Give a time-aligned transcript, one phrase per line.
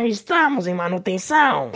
[0.00, 1.70] Estamos em manutenção.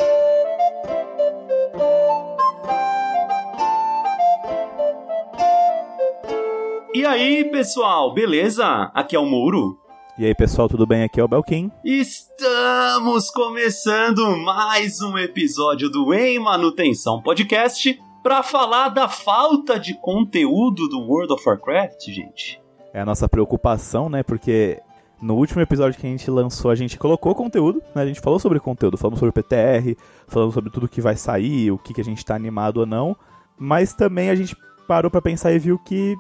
[6.95, 8.91] E aí, pessoal, beleza?
[8.95, 9.79] Aqui é o Mouro.
[10.19, 11.05] E aí, pessoal, tudo bem?
[11.05, 11.71] Aqui é o Belkin.
[11.85, 20.89] Estamos começando mais um episódio do Em Manutenção Podcast para falar da falta de conteúdo
[20.89, 22.59] do World of Warcraft, gente.
[22.95, 24.23] É a nossa preocupação, né?
[24.23, 24.81] Porque
[25.21, 28.03] no último episódio que a gente lançou, a gente colocou conteúdo, né?
[28.03, 29.97] A gente falou sobre conteúdo, falamos sobre PTR,
[30.29, 33.17] falamos sobre tudo que vai sair, o que, que a gente tá animado ou não.
[33.59, 34.55] Mas também a gente
[34.87, 36.17] parou para pensar e viu que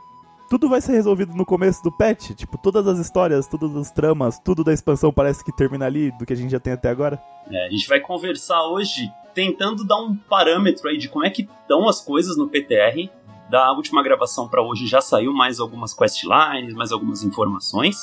[0.48, 2.30] tudo vai ser resolvido no começo do patch.
[2.30, 6.24] Tipo, todas as histórias, todas as tramas, tudo da expansão parece que termina ali do
[6.24, 7.20] que a gente já tem até agora.
[7.50, 11.42] É, a gente vai conversar hoje tentando dar um parâmetro aí de como é que
[11.42, 13.10] estão as coisas no PTR.
[13.50, 17.96] Da última gravação para hoje já saiu mais algumas questlines, mais algumas informações.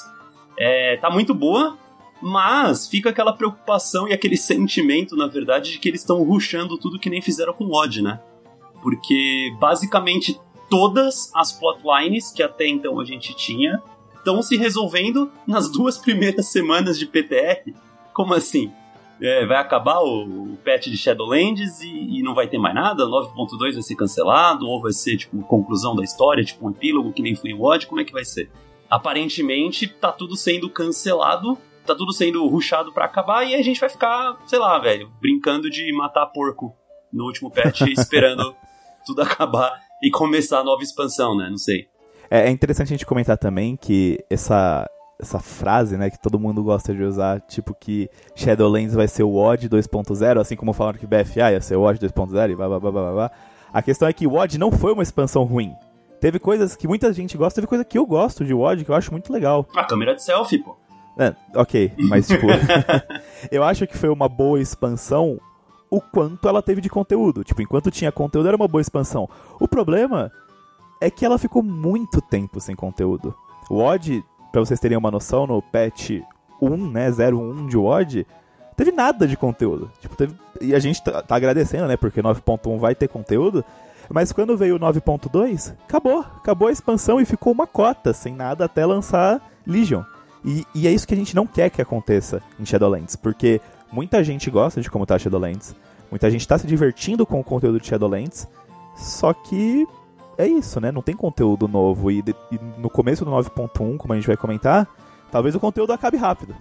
[0.58, 1.78] É, tá muito boa,
[2.22, 7.00] mas fica aquela preocupação e aquele sentimento, na verdade, de que eles estão ruxando tudo
[7.00, 8.22] que nem fizeram com o Odd, né?
[8.82, 13.82] Porque basicamente todas as plotlines que até então a gente tinha
[14.16, 17.74] estão se resolvendo nas duas primeiras semanas de PTR.
[18.14, 18.72] Como assim?
[19.22, 23.06] É, vai acabar o, o, patch de Shadowlands e, e, não vai ter mais nada?
[23.06, 24.66] 9.2 vai ser cancelado?
[24.66, 27.86] Ou vai ser, tipo, conclusão da história, tipo um epílogo que nem foi em WoD?
[27.86, 28.50] Como é que vai ser?
[28.94, 33.90] Aparentemente, tá tudo sendo cancelado, tá tudo sendo ruxado para acabar e a gente vai
[33.90, 36.76] ficar, sei lá, velho, brincando de matar porco
[37.12, 38.56] no último patch, esperando
[39.04, 41.50] tudo acabar e começar a nova expansão, né?
[41.50, 41.88] Não sei.
[42.30, 44.88] É, é interessante a gente comentar também que essa,
[45.20, 49.30] essa frase, né, que todo mundo gosta de usar, tipo que Shadowlands vai ser o
[49.30, 52.80] WoD 2.0, assim como falaram que BFA ia ser o WoD 2.0 e blá blá
[52.80, 53.32] blá blá blá.
[53.74, 55.74] A questão é que o WoD não foi uma expansão ruim.
[56.24, 58.96] Teve coisas que muita gente gosta, teve coisa que eu gosto de WoD, que eu
[58.96, 59.68] acho muito legal.
[59.76, 60.74] A câmera de selfie, pô.
[61.18, 62.48] É, ok, mas tipo,
[63.52, 65.38] eu acho que foi uma boa expansão
[65.90, 67.44] o quanto ela teve de conteúdo.
[67.44, 69.28] Tipo, enquanto tinha conteúdo, era uma boa expansão.
[69.60, 70.32] O problema
[71.02, 73.36] é que ela ficou muito tempo sem conteúdo.
[73.70, 76.22] O WoD, pra vocês terem uma noção, no patch
[76.62, 78.26] 1, né, 01 de WoD,
[78.78, 79.92] teve nada de conteúdo.
[80.00, 80.34] Tipo, teve...
[80.62, 83.66] E a gente tá, tá agradecendo, né, porque 9.1 vai ter conteúdo,
[84.10, 86.20] mas quando veio o 9.2, acabou.
[86.20, 90.04] Acabou a expansão e ficou uma cota, sem nada até lançar Legion.
[90.46, 93.62] E, e, é isso que a gente não quer que aconteça em Shadowlands, porque
[93.94, 95.76] Muita gente gosta de como tá Shadowlands.
[96.10, 98.48] Muita gente tá se divertindo com o conteúdo de Shadowlands.
[98.96, 99.88] Só que
[100.36, 100.92] é isso, né?
[100.92, 102.10] Não tem conteúdo novo.
[102.10, 104.88] E, de, e no começo do 9.1, como a gente vai comentar,
[105.32, 106.56] talvez o conteúdo acabe rápido.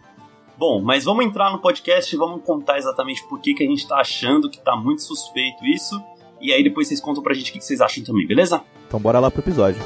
[0.58, 3.88] Bom, mas vamos entrar no podcast e vamos contar exatamente por que, que a gente
[3.88, 5.98] tá achando que tá muito suspeito isso.
[6.42, 8.64] E aí depois vocês contam pra gente o que vocês acham também, beleza?
[8.88, 9.80] Então bora lá pro episódio.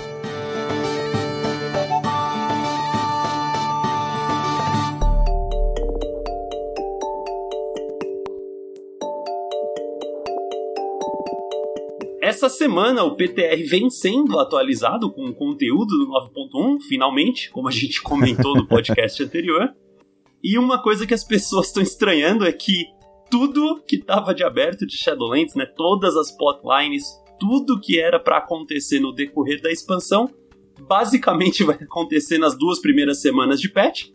[12.23, 17.71] Essa semana o PTR vem sendo atualizado com o conteúdo do 9.1, finalmente, como a
[17.71, 19.75] gente comentou no podcast anterior.
[20.43, 22.96] E uma coisa que as pessoas estão estranhando é que
[23.31, 27.05] tudo que estava de aberto de Shadowlands, né, todas as plotlines,
[27.39, 30.31] tudo que era para acontecer no decorrer da expansão,
[30.81, 34.11] basicamente vai acontecer nas duas primeiras semanas de patch.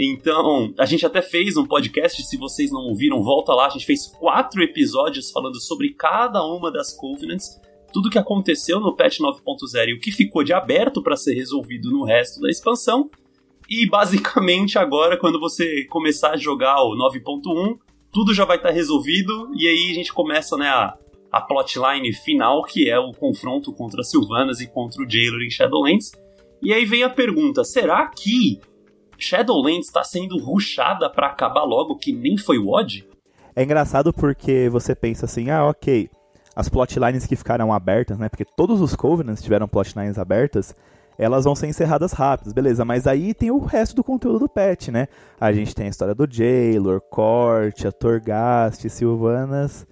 [0.00, 3.66] Então, a gente até fez um podcast, se vocês não ouviram, volta lá.
[3.66, 7.60] A gente fez quatro episódios falando sobre cada uma das Covenants,
[7.92, 11.90] tudo que aconteceu no patch 9.0 e o que ficou de aberto para ser resolvido
[11.90, 13.10] no resto da expansão.
[13.68, 17.78] E basicamente agora, quando você começar a jogar o 9.1,
[18.12, 20.96] tudo já vai estar tá resolvido e aí a gente começa né, a,
[21.32, 26.12] a plotline final, que é o confronto contra Sylvanas e contra o Jailer em Shadowlands.
[26.62, 28.60] E aí vem a pergunta: será que
[29.18, 33.06] Shadowlands está sendo ruxada para acabar logo, que nem foi o Odd?
[33.54, 36.08] É engraçado porque você pensa assim, ah, ok,
[36.54, 38.28] as plotlines que ficaram abertas, né?
[38.28, 40.76] Porque todos os Covenants tiveram plotlines abertas,
[41.18, 44.88] elas vão ser encerradas rápidas, beleza, mas aí tem o resto do conteúdo do patch,
[44.88, 45.08] né?
[45.40, 49.84] A gente tem a história do Jailor, Corte, a Torghast, Sylvanas.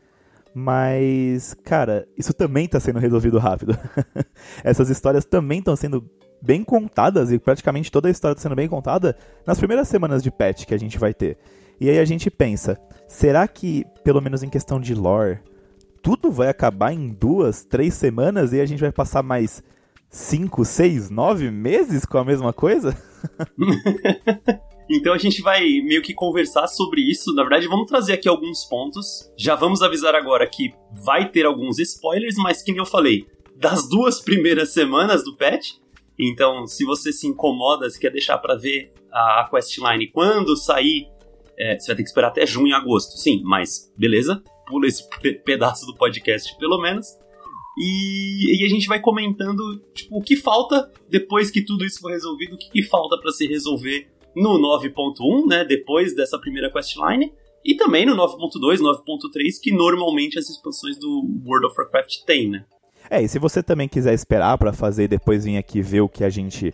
[0.55, 3.77] Mas, cara, isso também está sendo resolvido rápido.
[4.65, 6.09] Essas histórias também estão sendo
[6.41, 10.31] bem contadas, e praticamente toda a história está sendo bem contada, nas primeiras semanas de
[10.31, 11.37] patch que a gente vai ter.
[11.81, 12.79] E aí a gente pensa,
[13.09, 15.41] será que, pelo menos em questão de lore,
[16.03, 19.63] tudo vai acabar em duas, três semanas e a gente vai passar mais
[20.09, 22.97] cinco, seis, nove meses com a mesma coisa?
[24.89, 27.35] Então a gente vai meio que conversar sobre isso.
[27.35, 29.29] Na verdade, vamos trazer aqui alguns pontos.
[29.37, 30.73] Já vamos avisar agora que
[31.05, 33.27] vai ter alguns spoilers, mas que eu falei,
[33.57, 35.73] das duas primeiras semanas do patch,
[36.19, 41.09] então, se você se incomoda, se quer deixar para ver a questline quando sair
[41.59, 43.19] é, você vai ter que esperar até junho agosto.
[43.19, 47.19] Sim, mas beleza, pula esse pe pedaço do podcast pelo menos.
[47.79, 49.61] E, e, a gente vai comentando
[49.95, 53.31] tipo, o que falta depois que tudo isso for resolvido, o que, que falta para
[53.33, 57.33] se resolver no 9.1, né, depois dessa primeira questline,
[57.65, 62.65] e também no 9.2, 9.3, que normalmente as expansões do World of Warcraft têm, né?
[63.11, 66.09] É, e se você também quiser esperar para fazer e depois vir aqui ver o
[66.09, 66.73] que a gente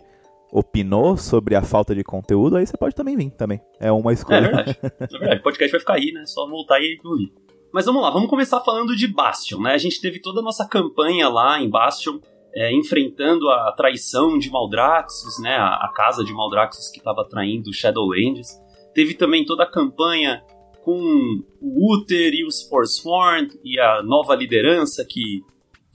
[0.51, 3.59] opinou sobre a falta de conteúdo, aí você pode também vir também.
[3.79, 4.37] É uma escolha.
[4.37, 4.79] É verdade.
[4.81, 5.39] É verdade.
[5.39, 6.25] O podcast vai ficar aí, né?
[6.25, 7.33] Só voltar e ouvir.
[7.73, 9.73] Mas vamos lá, vamos começar falando de Bastion, né?
[9.73, 12.19] A gente teve toda a nossa campanha lá em Bastion,
[12.53, 15.55] é, enfrentando a traição de Maldraxxus, né?
[15.55, 18.61] A, a casa de Maldraxxus que estava traindo Shadowlands.
[18.93, 20.43] Teve também toda a campanha
[20.83, 25.41] com o Uther e os Forsworn e a nova liderança que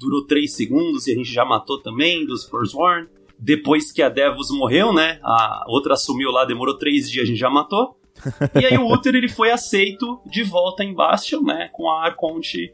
[0.01, 3.07] durou 3 segundos e a gente já matou também dos Forsworn.
[3.39, 5.21] Depois que a Devos morreu, né?
[5.23, 7.98] A outra assumiu lá, demorou 3 dias, a gente já matou.
[8.61, 11.69] E aí o Uther ele foi aceito de volta em Bastion, né?
[11.73, 12.73] Com a Arconte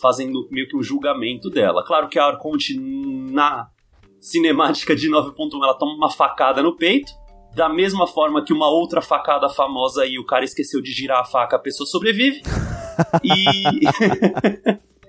[0.00, 1.84] fazendo meio que um julgamento dela.
[1.84, 3.68] Claro que a Arconte na
[4.20, 7.12] cinemática de 9.1 ela toma uma facada no peito.
[7.54, 11.24] Da mesma forma que uma outra facada famosa aí, o cara esqueceu de girar a
[11.24, 12.40] faca, a pessoa sobrevive.
[13.22, 13.34] e.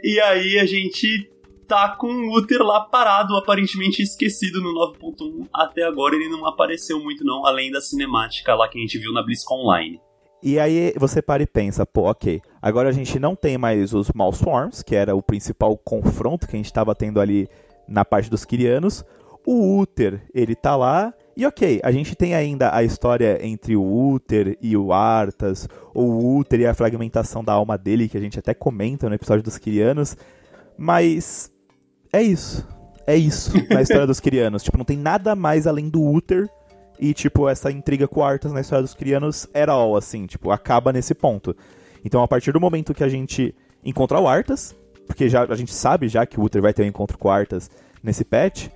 [0.15, 1.32] e aí a gente
[1.73, 5.47] tá com o Uther lá parado, aparentemente esquecido no 9.1.
[5.51, 9.11] Até agora ele não apareceu muito, não, além da cinemática lá que a gente viu
[9.11, 9.99] na BlizzCon Online.
[10.43, 14.11] E aí você para e pensa, pô, ok, agora a gente não tem mais os
[14.13, 17.47] Malswarms, que era o principal confronto que a gente estava tendo ali
[17.87, 19.03] na parte dos Kirianos.
[19.45, 24.13] O Uther, ele tá lá, e ok, a gente tem ainda a história entre o
[24.13, 28.21] Uther e o Arthas, ou o Uther e a fragmentação da alma dele, que a
[28.21, 30.15] gente até comenta no episódio dos Kirianos,
[30.77, 31.52] mas
[32.13, 32.65] é isso.
[33.05, 34.63] É isso na história dos Kirianos.
[34.63, 36.47] Tipo, não tem nada mais além do Uther
[36.99, 40.93] e, tipo, essa intriga com Arthas na história dos Crianos era all, assim, tipo, acaba
[40.93, 41.55] nesse ponto.
[42.05, 44.75] Então, a partir do momento que a gente encontrar o Arthas,
[45.05, 47.31] porque já, a gente sabe já que o Uther vai ter um encontro com o
[47.31, 47.69] Arthas
[48.01, 48.67] nesse patch,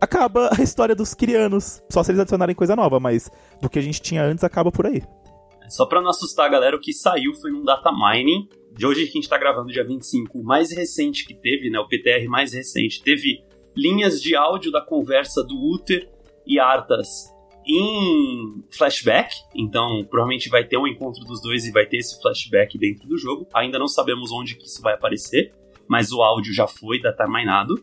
[0.00, 1.82] acaba a história dos Crianos.
[1.90, 3.30] Só se eles adicionarem coisa nova, mas
[3.60, 5.02] do que a gente tinha antes acaba por aí.
[5.68, 8.48] Só pra não assustar a galera, o que saiu foi um data mining.
[8.76, 11.78] De hoje que a gente tá gravando, dia 25, o mais recente que teve, né?
[11.78, 13.44] O PTR mais recente, teve
[13.76, 16.08] linhas de áudio da conversa do Uther
[16.46, 17.32] e Arthas
[17.66, 22.76] em flashback, então provavelmente vai ter um encontro dos dois e vai ter esse flashback
[22.76, 23.46] dentro do jogo.
[23.54, 25.52] Ainda não sabemos onde que isso vai aparecer,
[25.88, 27.82] mas o áudio já foi dataminado.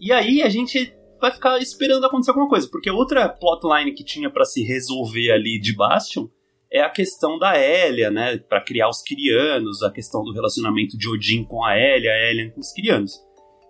[0.00, 4.28] E aí a gente vai ficar esperando acontecer alguma coisa, porque outra plotline que tinha
[4.28, 6.28] para se resolver ali de Bastion
[6.74, 11.08] é a questão da Elia, né, para criar os Kirianos, a questão do relacionamento de
[11.08, 13.12] Odin com a Elia, a Elia com os Kirianos.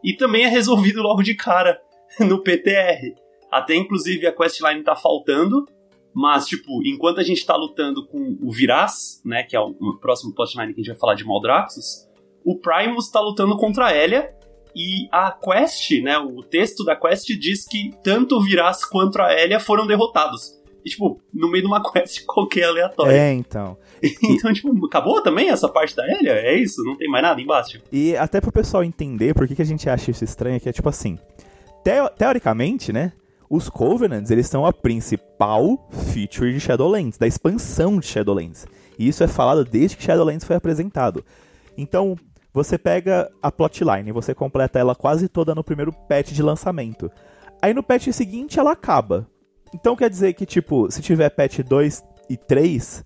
[0.02, 1.78] E também é resolvido logo de cara
[2.18, 3.14] no PTR.
[3.52, 5.66] Até inclusive a questline tá faltando,
[6.14, 10.34] mas, tipo, enquanto a gente tá lutando com o Viraz, né, que é o, próximo
[10.34, 12.08] plotline que a gente vai falar de Maldraxxus,
[12.42, 14.34] o Primus tá lutando contra a Elia,
[14.74, 19.32] e a quest, né, o texto da quest diz que tanto o Viraz quanto a
[19.38, 20.63] Elia foram derrotados.
[20.84, 23.12] E, tipo, no meio de uma quest qualquer aleatória.
[23.12, 23.76] É, então.
[24.22, 26.32] então, tipo, acabou também essa parte da Elia?
[26.32, 26.82] É isso?
[26.84, 27.80] Não tem mais nada embaixo?
[27.90, 30.72] E até pro pessoal entender por que, que a gente acha isso estranho, que é
[30.72, 31.18] tipo assim,
[31.82, 33.12] teo teoricamente, né,
[33.48, 38.66] os Covenants, eles são a principal feature de Shadowlands, da expansão de Shadowlands.
[38.98, 41.24] E isso é falado desde que Shadowlands foi apresentado.
[41.76, 42.16] Então,
[42.52, 47.10] você pega a plotline, você completa ela quase toda no primeiro patch de lançamento.
[47.60, 49.26] Aí no patch seguinte ela acaba.
[49.74, 53.04] Então quer dizer que, tipo, se tiver patch 2 e 3,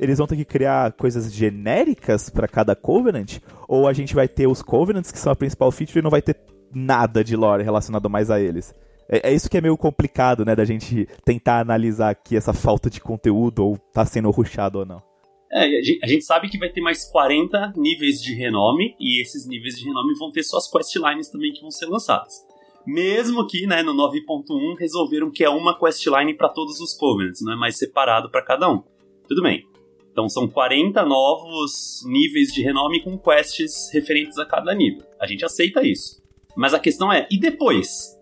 [0.00, 3.38] eles vão ter que criar coisas genéricas para cada Covenant?
[3.66, 6.22] Ou a gente vai ter os Covenants, que são a principal feature, e não vai
[6.22, 6.36] ter
[6.72, 8.72] nada de lore relacionado mais a eles?
[9.08, 12.88] É, é, isso que é meio complicado, né, da gente tentar analisar aqui essa falta
[12.88, 15.02] de conteúdo ou tá sendo ruxado ou não.
[15.50, 15.64] É,
[16.02, 19.84] a gente sabe que vai ter mais 40 níveis de renome, e esses níveis de
[19.84, 22.44] renome vão ter suas questlines também que vão ser lançadas.
[22.86, 27.52] Mesmo que, né, no 9.1 resolveram que é uma questline para todos os Covenants, não
[27.52, 28.82] é mais separado para cada um.
[29.26, 29.66] Tudo bem.
[30.12, 35.04] Então são 40 novos níveis de renome com quests referentes a cada nível.
[35.20, 36.22] A gente aceita isso.
[36.56, 38.16] Mas a questão é, e depois?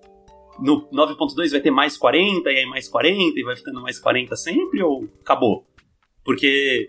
[0.59, 4.37] no 9.2 vai ter mais 40, e aí mais 40, e vai ficando mais 40
[4.37, 5.65] sempre, ou acabou?
[6.25, 6.89] Porque,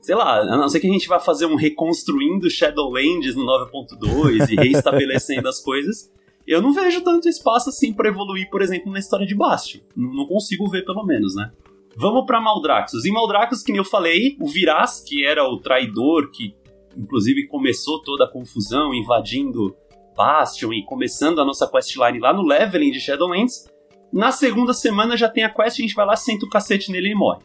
[0.00, 4.50] sei lá, a não ser que a gente vá fazer um reconstruindo Shadowlands no 9.2
[4.50, 6.10] e reestabelecendo as coisas,
[6.46, 9.80] eu não vejo tanto espaço assim para evoluir, por exemplo, na história de Bastion.
[9.96, 11.50] Não consigo ver, pelo menos, né?
[11.96, 13.04] Vamos para Maldraxxus.
[13.04, 16.54] Em Maldraxxus, que nem eu falei, o Viraz, que era o traidor que
[16.96, 19.74] inclusive começou toda a confusão invadindo
[20.16, 23.66] Bastion e começando a nossa questline lá no leveling de Shadowlands.
[24.12, 27.10] Na segunda semana já tem a quest, a gente vai lá, senta o cacete nele
[27.10, 27.42] e morre.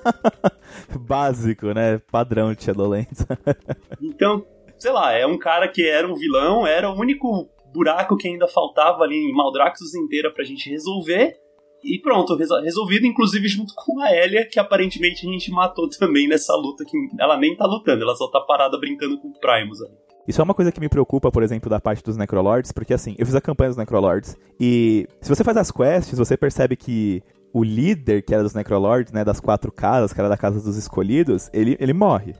[1.00, 1.98] Básico, né?
[2.10, 3.26] Padrão de Shadowlands.
[4.02, 4.44] Então,
[4.78, 8.48] sei lá, é um cara que era um vilão, era o único buraco que ainda
[8.48, 11.36] faltava ali em Maldraxxus inteira pra gente resolver.
[11.82, 16.54] E pronto, resolvido, inclusive junto com a Elia, que aparentemente a gente matou também nessa
[16.54, 19.94] luta, que ela nem tá lutando, ela só tá parada brincando com o Primus ali.
[20.28, 23.16] Isso é uma coisa que me preocupa, por exemplo, da parte dos Necrolords, porque assim,
[23.18, 27.22] eu fiz a campanha dos Necrolords, e se você faz as quests, você percebe que
[27.52, 30.76] o líder, que era dos Necrolords, né, das quatro casas, que era da Casa dos
[30.76, 32.34] Escolhidos, ele, ele morre.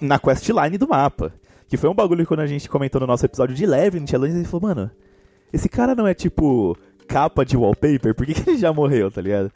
[0.00, 1.32] Na questline do mapa.
[1.70, 4.36] Que foi um bagulho que quando a gente comentou no nosso episódio de Levin, Challenge,
[4.36, 4.90] ele falou, mano,
[5.52, 9.20] esse cara não é tipo capa de wallpaper, por que, que ele já morreu, tá
[9.20, 9.52] ligado?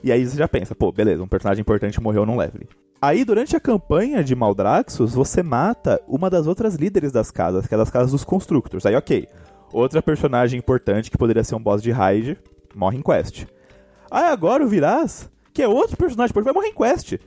[0.00, 2.62] E aí você já pensa, pô, beleza, um personagem importante morreu num level.
[3.02, 7.74] Aí, durante a campanha de Maldraxxus, você mata uma das outras líderes das casas, que
[7.74, 8.86] é das casas dos Constructors.
[8.86, 9.28] Aí, ok.
[9.72, 12.38] Outra personagem importante que poderia ser um boss de raid,
[12.76, 13.44] morre em quest.
[14.08, 17.18] Aí agora o Viraz, que é outro personagem importante, vai morrer em quest.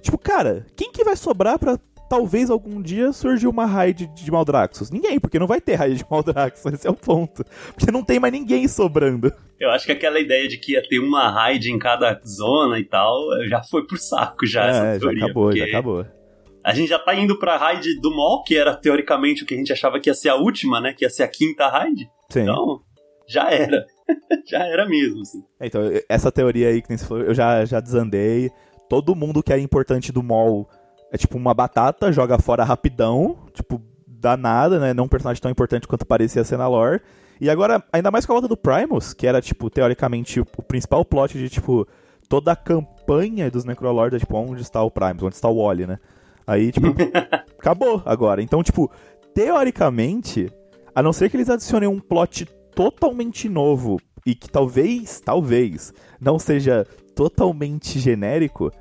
[0.00, 1.78] Tipo, cara, quem que vai sobrar pra
[2.12, 4.90] talvez algum dia surja uma raid de Maldraxxus.
[4.90, 7.42] Ninguém, porque não vai ter raid de Maldraxxus, esse é o ponto.
[7.74, 9.32] Porque não tem mais ninguém sobrando.
[9.58, 12.84] Eu acho que aquela ideia de que ia ter uma raid em cada zona e
[12.84, 13.16] tal,
[13.48, 15.20] já foi pro saco já, é, essa teoria.
[15.20, 16.06] Já acabou, já acabou.
[16.62, 19.56] A gente já tá indo pra raid do Mol, que era teoricamente o que a
[19.56, 20.92] gente achava que ia ser a última, né?
[20.92, 22.10] Que ia ser a quinta raid.
[22.28, 22.42] Sim.
[22.42, 22.82] Então,
[23.26, 23.86] já era.
[24.46, 25.42] já era mesmo, assim.
[25.58, 28.50] É, então, essa teoria aí que você falou, eu já, já desandei.
[28.86, 30.68] Todo mundo que era importante do Mol
[31.12, 34.94] é tipo uma batata, joga fora rapidão, tipo, dá nada, né?
[34.94, 37.02] Não um personagem tão importante quanto parecia ser na lore.
[37.38, 41.04] E agora, ainda mais com a volta do Primus, que era, tipo, teoricamente, o principal
[41.04, 41.86] plot de, tipo,
[42.30, 45.86] toda a campanha dos Necrolords é, tipo, onde está o Primus, onde está o Wally,
[45.86, 45.98] né?
[46.46, 46.86] Aí, tipo,
[47.58, 48.40] acabou agora.
[48.40, 48.90] Então, tipo,
[49.34, 50.50] teoricamente,
[50.94, 56.38] a não ser que eles adicionem um plot totalmente novo e que talvez, talvez, não
[56.38, 58.72] seja totalmente genérico,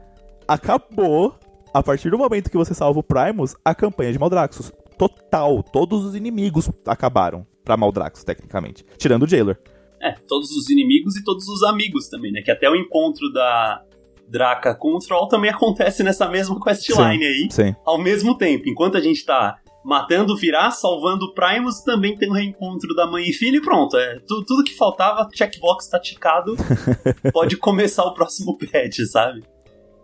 [0.47, 1.35] acabou
[1.73, 4.71] a partir do momento que você salva o Primus, a campanha de Maldraxxus.
[4.97, 8.85] Total, todos os inimigos acabaram pra Maldraxxus, tecnicamente.
[8.97, 9.59] Tirando o Jailer.
[10.01, 12.41] É, todos os inimigos e todos os amigos também, né?
[12.41, 13.83] Que até o encontro da
[14.27, 17.47] Draca com o Troll também acontece nessa mesma questline aí.
[17.51, 17.75] Sim.
[17.85, 22.29] Ao mesmo tempo, enquanto a gente tá matando o Virá, salvando o Primus, também tem
[22.29, 23.97] o reencontro da mãe e filho e pronto.
[23.97, 26.55] É, tudo, tudo que faltava, checkbox tá ticado,
[27.33, 29.43] pode começar o próximo patch, sabe?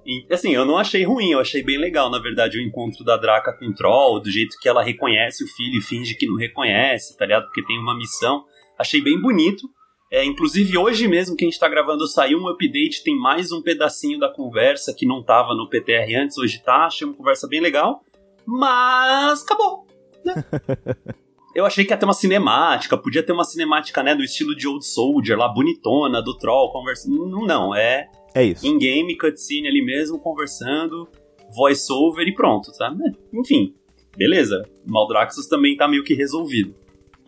[0.07, 3.17] E, assim, eu não achei ruim, eu achei bem legal, na verdade, o encontro da
[3.17, 6.37] Draca com o Troll, do jeito que ela reconhece o filho e finge que não
[6.37, 7.43] reconhece, tá ligado?
[7.47, 8.45] Porque tem uma missão.
[8.79, 9.67] Achei bem bonito.
[10.09, 13.61] É, inclusive, hoje mesmo que a gente tá gravando, saiu um update, tem mais um
[13.61, 16.85] pedacinho da conversa que não tava no PTR antes, hoje tá.
[16.85, 18.01] Achei uma conversa bem legal.
[18.45, 19.85] Mas acabou,
[20.23, 20.35] né?
[21.53, 24.67] Eu achei que ia ter uma cinemática, podia ter uma cinemática, né, do estilo de
[24.67, 27.25] Old Soldier, lá bonitona, do Troll, conversando.
[27.25, 28.65] Não, não, é é isso.
[28.65, 31.07] In-game, cutscene ali mesmo, conversando,
[31.55, 33.03] voice-over e pronto, sabe?
[33.07, 33.73] É, enfim,
[34.15, 34.67] beleza.
[34.85, 36.75] Maldraxxus também tá meio que resolvido.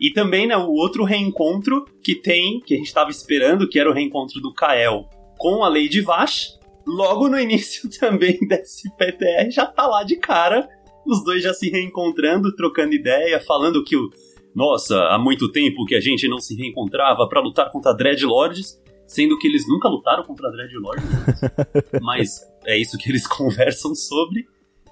[0.00, 3.90] E também, né, o outro reencontro que tem, que a gente tava esperando, que era
[3.90, 9.66] o reencontro do Kael com a Lady Vash, logo no início também desse PTR já
[9.66, 10.68] tá lá de cara,
[11.06, 14.10] os dois já se reencontrando, trocando ideia, falando que o
[14.54, 19.36] nossa, há muito tempo que a gente não se reencontrava para lutar contra Dreadlords sendo
[19.36, 21.02] que eles nunca lutaram contra Dreadlord,
[22.00, 24.46] mas é isso que eles conversam sobre.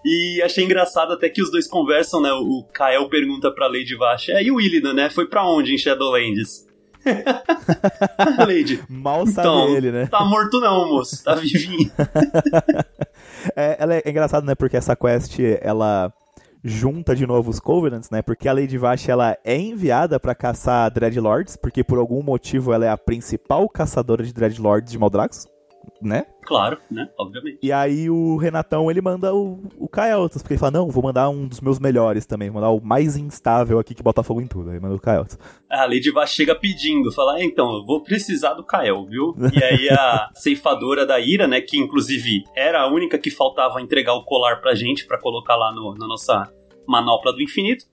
[0.05, 2.33] E achei engraçado até que os dois conversam, né?
[2.33, 5.11] O Kael pergunta pra Lady Vash, é, e o Illidan, né?
[5.11, 6.67] Foi pra onde em Shadowlands?
[8.47, 8.83] Lady.
[8.89, 10.07] Mal sabe então, ele, né?
[10.07, 11.23] Tá morto não, moço.
[11.23, 11.91] Tá vivinho.
[13.57, 14.55] é, ela é, é engraçado, né?
[14.55, 16.13] Porque essa quest, ela
[16.63, 18.23] junta de novo os Covenants, né?
[18.23, 22.87] Porque a Lady Vash ela é enviada para caçar Dreadlords, porque por algum motivo ela
[22.87, 25.47] é a principal caçadora de Dreadlords de Maldrax,
[26.01, 26.27] né?
[26.43, 27.09] Claro, né?
[27.19, 27.59] Obviamente.
[27.63, 31.29] E aí o Renatão ele manda o, o Kael'thas, porque ele fala: não, vou mandar
[31.29, 34.47] um dos meus melhores também, vou mandar o mais instável aqui que bota fogo em
[34.47, 34.71] tudo.
[34.71, 35.39] Aí manda o Kael'thas.
[35.71, 39.35] A Lady Vash chega pedindo, fala: então, eu vou precisar do Kael, viu?
[39.59, 44.15] E aí a ceifadora da Ira, né, que inclusive era a única que faltava entregar
[44.15, 46.53] o colar pra gente, para colocar lá no, na nossa
[46.87, 47.85] manopla do infinito.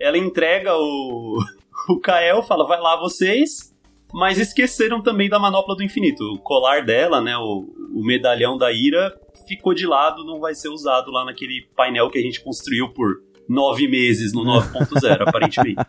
[0.00, 1.38] Ela entrega o,
[1.88, 3.71] o Kael, fala, vai lá vocês,
[4.12, 6.22] mas esqueceram também da manopla do infinito.
[6.34, 9.12] O colar dela, né, o, o medalhão da ira,
[9.46, 13.22] ficou de lado, não vai ser usado lá naquele painel que a gente construiu por
[13.48, 15.84] nove meses no 9.0, aparentemente.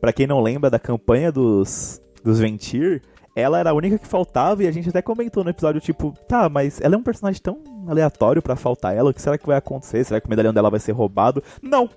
[0.00, 3.02] Para quem não lembra da campanha dos, dos Ventir,
[3.34, 6.48] ela era a única que faltava e a gente até comentou no episódio, tipo, tá,
[6.48, 9.56] mas ela é um personagem tão aleatório para faltar ela, o que será que vai
[9.56, 10.04] acontecer?
[10.04, 11.42] Será que o medalhão dela vai ser roubado?
[11.62, 11.88] Não!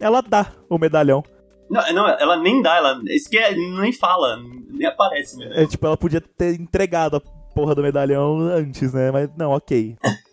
[0.00, 1.22] Ela dá o medalhão.
[1.70, 5.54] Não, não, ela nem dá, ela esquece, nem fala, nem aparece mesmo.
[5.54, 7.20] É tipo, ela podia ter entregado a
[7.54, 9.10] porra do medalhão antes, né?
[9.10, 9.96] Mas não, ok.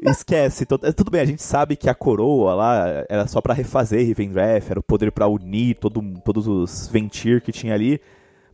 [0.00, 0.66] Esquece.
[0.66, 4.80] Tudo bem, a gente sabe que a coroa lá era só para refazer Rivendreth, era
[4.80, 8.00] o poder para unir todo, todos os Ventir que tinha ali.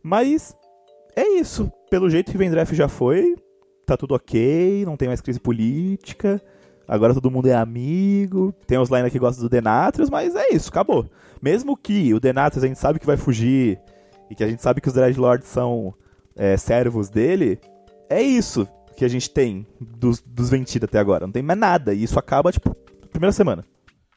[0.03, 0.55] Mas
[1.15, 1.71] é isso.
[1.89, 3.35] Pelo jeito Rivendreth já foi,
[3.85, 6.39] tá tudo ok, não tem mais crise política.
[6.89, 8.51] Agora todo mundo é amigo.
[8.65, 11.07] Tem os Lina que gostam do Denatrius, mas é isso, acabou.
[11.39, 13.79] Mesmo que o Denatrius a gente sabe que vai fugir
[14.27, 15.93] e que a gente sabe que os Dreadlords são
[16.35, 17.59] é, servos dele,
[18.09, 18.67] é isso
[18.97, 21.25] que a gente tem dos, dos Ventida até agora.
[21.25, 21.93] Não tem mais nada.
[21.93, 22.75] E isso acaba, tipo,
[23.11, 23.63] primeira semana.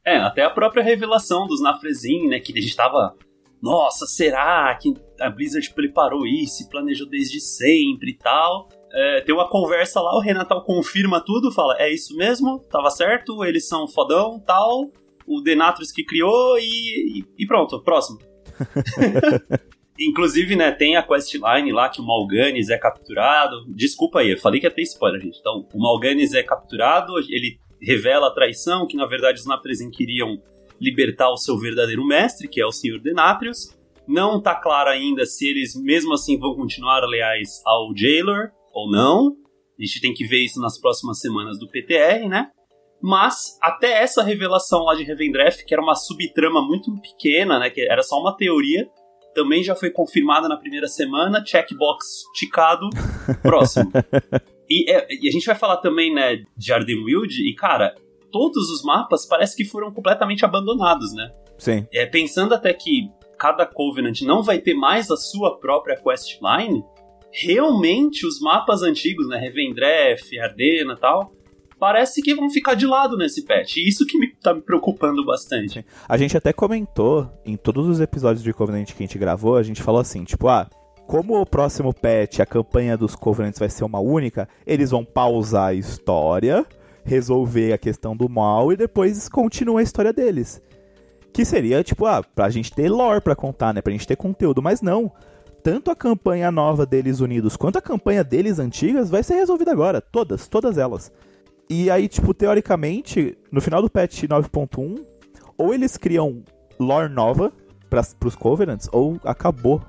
[0.05, 2.41] É, até a própria revelação dos Nafrezin, né?
[2.41, 3.15] Que a gente tava.
[3.61, 8.69] Nossa, será que a Blizzard preparou isso e planejou desde sempre e tal?
[8.95, 13.45] É, tem uma conversa lá, o Renatal confirma tudo, fala: é isso mesmo, tava certo,
[13.45, 14.91] eles são fodão, tal.
[15.27, 18.19] O Denatrus que criou e, e, e pronto, próximo.
[19.99, 23.65] Inclusive, né, tem a questline lá que o Malganis é capturado.
[23.69, 25.39] Desculpa aí, eu falei que ia ter spoiler, gente.
[25.39, 30.43] Então, o Malganis é capturado, ele revela a traição, que na verdade os Natrezin queriam
[30.81, 33.77] libertar o seu verdadeiro mestre, que é o Senhor Denatrius.
[34.07, 39.37] Não tá claro ainda se eles mesmo assim vão continuar leais ao Jailor ou não.
[39.79, 42.51] A gente tem que ver isso nas próximas semanas do PTR, né?
[43.03, 47.81] Mas até essa revelação lá de Revendreth, que era uma subtrama muito pequena, né, que
[47.81, 48.89] era só uma teoria,
[49.35, 52.89] também já foi confirmada na primeira semana, checkbox ticado,
[53.43, 53.91] próximo.
[54.71, 57.93] e, é, e, a gente vai falar também, né, de Ardenwild, e cara,
[58.31, 61.33] todos os mapas parece que foram completamente abandonados, né?
[61.59, 61.87] Sim.
[61.93, 66.85] É, pensando até que cada Covenant não vai ter mais a sua própria questline,
[67.33, 71.33] realmente os mapas antigos, né, Revendreth, Ardena tal,
[71.79, 73.79] parece que vão ficar de lado nesse patch.
[73.79, 75.85] E isso que me, tá me preocupando bastante.
[76.09, 79.63] A gente até comentou em todos os episódios de Covenant que a gente gravou, a
[79.63, 80.69] gente falou assim, tipo, ah,
[81.07, 85.71] como o próximo patch, a campanha dos Covenants vai ser uma única, eles vão pausar
[85.71, 86.65] a história,
[87.05, 90.63] resolver a questão do mal e depois continua a história deles.
[91.33, 93.81] Que seria, tipo, ah, pra gente ter lore pra contar, né?
[93.81, 95.11] Pra gente ter conteúdo, mas não.
[95.63, 100.01] Tanto a campanha nova deles unidos quanto a campanha deles antigas vai ser resolvida agora.
[100.01, 101.13] Todas, todas elas.
[101.71, 105.05] E aí, tipo, teoricamente, no final do patch 9.1,
[105.57, 106.43] ou eles criam
[106.79, 107.53] lore nova
[107.89, 109.81] para pros Covenants, ou acabou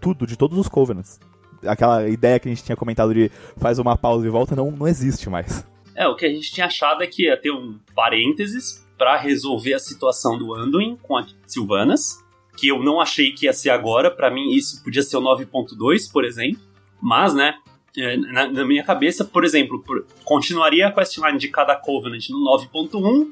[0.00, 1.18] tudo de todos os Covenants.
[1.66, 4.86] Aquela ideia que a gente tinha comentado de faz uma pausa e volta não, não
[4.86, 5.66] existe mais.
[5.96, 9.74] É, o que a gente tinha achado é que ia ter um parênteses para resolver
[9.74, 12.23] a situação do Anduin com a Sylvanas,
[12.56, 16.10] que eu não achei que ia ser agora, para mim isso podia ser o 9.2,
[16.12, 16.60] por exemplo.
[17.00, 17.54] Mas, né,
[17.96, 22.38] é, na, na, minha cabeça, por exemplo, por, continuaria a questline de cada Covenant no
[22.38, 23.30] 9.1,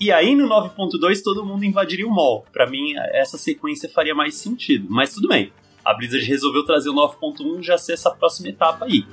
[0.00, 2.46] e aí no 9.2 todo mundo invadiria o mall.
[2.52, 4.86] Para mim, essa sequência faria mais sentido.
[4.88, 5.52] Mas tudo bem.
[5.84, 9.04] A Blizzard resolveu trazer o 9.1 já ser essa próxima etapa aí.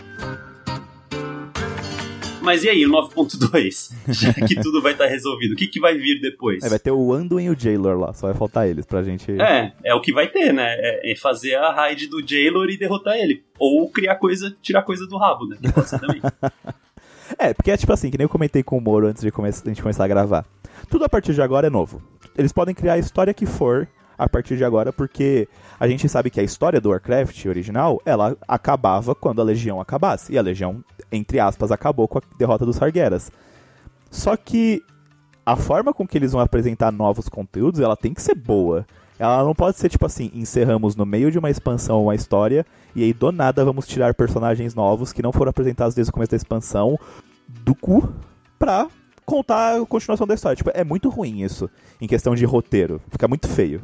[2.45, 3.91] Mas e aí, o 9.2?
[4.13, 6.63] Já que tudo vai estar tá resolvido, o que, que vai vir depois?
[6.63, 9.31] É, vai ter o Anduin e o Jailor lá, só vai faltar eles pra gente.
[9.41, 10.75] É, é o que vai ter, né?
[10.77, 13.43] É, é fazer a raid do Jailor e derrotar ele.
[13.57, 15.57] Ou criar coisa, tirar coisa do rabo, né?
[15.73, 16.21] pode ser também.
[17.39, 19.49] é, porque é tipo assim, que nem eu comentei com o Moro antes de, come
[19.49, 20.45] a gente começar a gravar.
[20.89, 22.01] Tudo a partir de agora é novo.
[22.37, 25.47] Eles podem criar a história que for a partir de agora, porque
[25.79, 30.33] a gente sabe que a história do Warcraft original, ela acabava quando a Legião acabasse.
[30.33, 33.31] E a Legião, entre aspas, acabou com a derrota dos Sargeras.
[34.09, 34.81] Só que
[35.45, 38.85] a forma com que eles vão apresentar novos conteúdos, ela tem que ser boa.
[39.19, 43.03] Ela não pode ser tipo assim, encerramos no meio de uma expansão uma história e
[43.03, 46.37] aí do nada vamos tirar personagens novos que não foram apresentados desde o começo da
[46.37, 46.99] expansão
[47.47, 48.13] do cu
[48.59, 48.87] pra
[49.25, 50.55] contar a continuação da história.
[50.55, 51.69] Tipo, é muito ruim isso
[52.01, 53.01] em questão de roteiro.
[53.09, 53.81] Fica muito feio.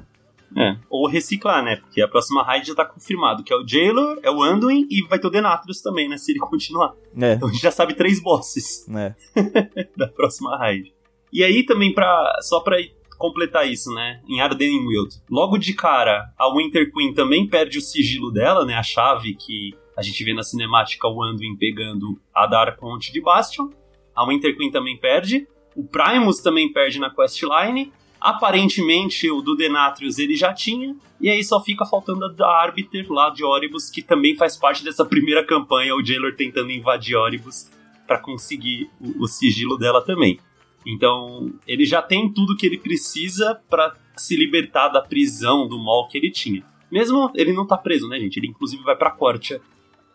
[0.55, 0.77] É.
[0.89, 1.77] Ou reciclar, né?
[1.77, 5.01] Porque a próxima raid já tá confirmado, que é o Jailor, é o Anduin e
[5.07, 6.17] vai ter o Denatrus também, né?
[6.17, 6.93] Se ele continuar.
[7.19, 7.33] É.
[7.33, 9.15] Então a gente já sabe três bosses é.
[9.95, 10.93] da próxima raid.
[11.31, 12.77] E aí também, pra, só pra
[13.17, 14.19] completar isso, né?
[14.27, 15.21] Em Ardenwild.
[15.29, 18.73] Logo de cara, a Winter Queen também perde o sigilo dela, né?
[18.73, 23.21] A chave que a gente vê na cinemática o Anduin pegando a Dark Ponte de
[23.21, 23.69] Bastion.
[24.15, 25.47] A Winter Queen também perde.
[25.75, 27.93] O Primus também perde na questline.
[28.21, 33.11] Aparentemente, o do Denatrius ele já tinha, e aí só fica faltando a da Arbiter
[33.11, 37.67] lá de Oribus, que também faz parte dessa primeira campanha, o Jailor tentando invadir Oribus
[38.05, 40.39] para conseguir o, o, sigilo dela também.
[40.85, 46.07] Então, ele já tem tudo que ele precisa para se libertar da prisão do mal
[46.07, 46.63] que ele tinha.
[46.91, 48.37] Mesmo ele não tá preso, né, gente?
[48.37, 49.59] Ele inclusive vai pra Cortia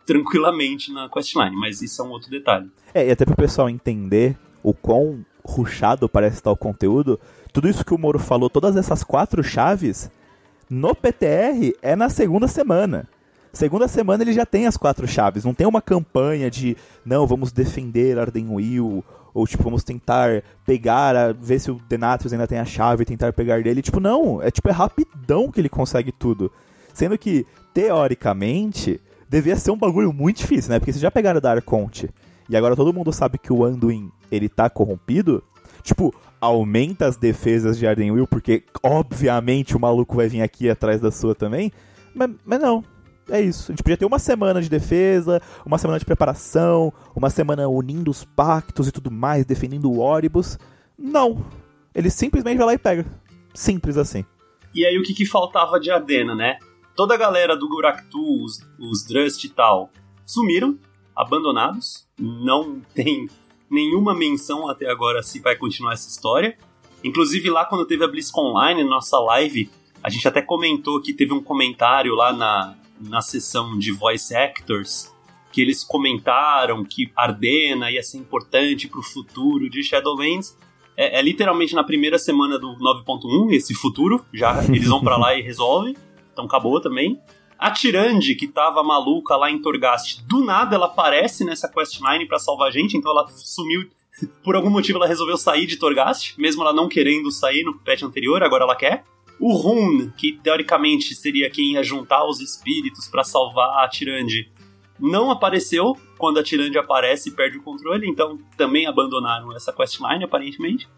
[0.04, 2.70] tranquilamente na questline, mas isso é um outro detalhe.
[2.94, 7.18] É, e até pro pessoal entender o quão ruchado parece o conteúdo,
[7.52, 10.10] tudo isso que o Moro falou, todas essas quatro chaves,
[10.68, 13.08] no PTR é na segunda semana.
[13.52, 17.52] Segunda semana ele já tem as quatro chaves, não tem uma campanha de não, vamos
[17.52, 22.64] defender Ardenwell, ou tipo, vamos tentar pegar, a, ver se o Denatrius ainda tem a
[22.64, 23.80] chave e tentar pegar dele.
[23.82, 26.50] Tipo, não, é tipo, é rapidão que ele consegue tudo.
[26.92, 30.78] Sendo que, teoricamente, devia ser um bagulho muito difícil, né?
[30.78, 32.10] Porque se já pegaram da Arconte
[32.48, 35.42] e agora todo mundo sabe que o Anduin, ele tá corrompido,
[35.82, 41.10] tipo, aumenta as defesas de Ardenwell, porque obviamente o maluco vai vir aqui atrás da
[41.10, 41.72] sua também,
[42.14, 42.84] mas, mas não,
[43.28, 43.70] é isso.
[43.70, 48.10] A gente podia ter uma semana de defesa, uma semana de preparação, uma semana unindo
[48.10, 50.58] os pactos e tudo mais, defendendo o Oribus.
[50.98, 51.44] Não.
[51.94, 53.04] Ele simplesmente vai lá e pega.
[53.54, 54.24] Simples assim.
[54.74, 56.58] E aí o que, que faltava de Ardena, né?
[56.94, 59.90] Toda a galera do Guraktu, os, os Drust e tal,
[60.24, 60.78] sumiram,
[61.14, 62.06] abandonados.
[62.18, 63.28] Não tem
[63.70, 66.56] nenhuma menção até agora se vai continuar essa história.
[67.02, 69.70] Inclusive lá quando teve a BlizzCon Online, nossa live,
[70.02, 75.14] a gente até comentou que teve um comentário lá na, na sessão de voice actors
[75.56, 80.54] que eles comentaram que Ardena ia ser importante para o futuro de Shadowlands.
[80.94, 85.34] É, é, literalmente na primeira semana do 9.1 esse futuro, já eles vão para lá
[85.34, 85.96] e resolvem.
[86.30, 87.18] Então acabou também.
[87.58, 92.38] A Tirande, que tava maluca lá em Torghast, do nada ela aparece nessa questline para
[92.38, 93.88] salvar a gente, então ela sumiu.
[94.42, 98.02] Por algum motivo ela resolveu sair de Torghast, mesmo ela não querendo sair no patch
[98.02, 99.04] anterior, agora ela quer.
[99.38, 104.50] O Rune, que teoricamente seria quem ia juntar os espíritos para salvar a Tirande,
[104.98, 110.24] não apareceu quando a Tirande aparece e perde o controle, então também abandonaram essa questline,
[110.24, 110.88] aparentemente.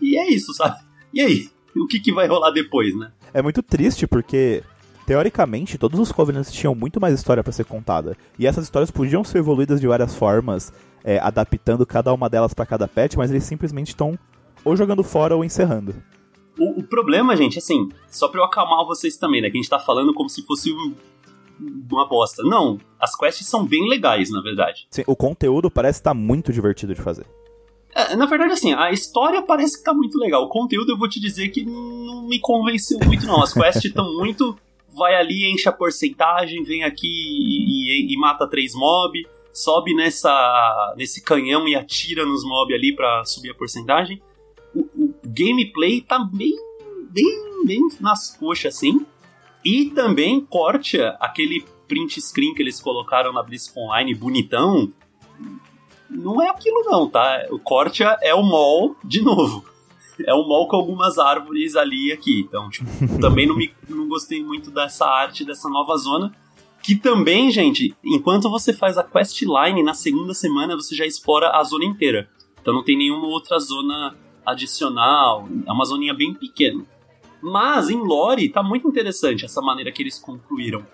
[0.00, 0.76] E é isso, sabe?
[1.12, 1.50] E aí?
[1.76, 3.12] O que, que vai rolar depois, né?
[3.32, 4.62] É muito triste porque
[5.08, 8.14] teoricamente, todos os Covenants tinham muito mais história para ser contada.
[8.38, 10.70] E essas histórias podiam ser evoluídas de várias formas,
[11.02, 14.18] é, adaptando cada uma delas para cada patch, mas eles simplesmente estão
[14.62, 15.94] ou jogando fora ou encerrando.
[16.58, 19.48] O, o, problema, gente, assim, só pra eu acalmar vocês também, né?
[19.48, 20.94] Que a gente tá falando como se fosse um,
[21.90, 22.42] uma bosta.
[22.42, 24.86] Não, as quests são bem legais, na verdade.
[24.90, 27.24] Sim, o conteúdo parece estar tá muito divertido de fazer.
[27.94, 30.44] É, na verdade, assim, a história parece que tá muito legal.
[30.44, 33.42] O conteúdo eu vou te dizer que não me convenceu muito, não.
[33.42, 34.54] As quests estão muito.
[34.98, 40.94] Vai ali, enche a porcentagem, vem aqui e, e, e mata três mob, sobe nessa,
[40.96, 44.20] nesse canhão e atira nos mob ali para subir a porcentagem
[44.74, 46.56] o, o gameplay tá bem,
[47.10, 49.04] bem, bem nas coxas, assim.
[49.64, 54.92] E também corte aquele print screen que eles colocaram na BlizzCon Online bonitão.
[56.08, 57.46] Não é aquilo não, tá?
[57.50, 59.64] O corte é o mall de novo.
[60.26, 62.40] É um mall com algumas árvores ali e aqui.
[62.40, 62.86] Então, tipo,
[63.20, 66.32] também não, me, não gostei muito dessa arte, dessa nova zona.
[66.82, 71.62] Que também, gente, enquanto você faz a questline, na segunda semana você já explora a
[71.62, 72.28] zona inteira.
[72.60, 76.84] Então não tem nenhuma outra zona adicional, é uma zoninha bem pequena.
[77.42, 80.84] Mas em lore tá muito interessante essa maneira que eles concluíram.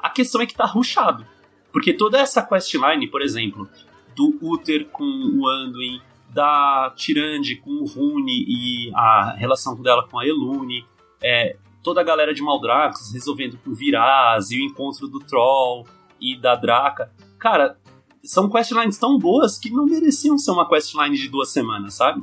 [0.00, 1.26] A questão é que tá ruchado.
[1.72, 3.68] Porque toda essa questline, por exemplo,
[4.14, 6.00] do Uther com o Anduin,
[6.32, 10.84] da Tirande com o Rune e a relação dela com a Elune,
[11.22, 15.86] é, toda a galera de Maldrax resolvendo com Viraz e o encontro do Troll
[16.20, 17.12] e da Draca.
[17.38, 17.76] Cara,
[18.24, 22.22] são questlines tão boas que não mereciam ser uma questline de duas semanas, sabe?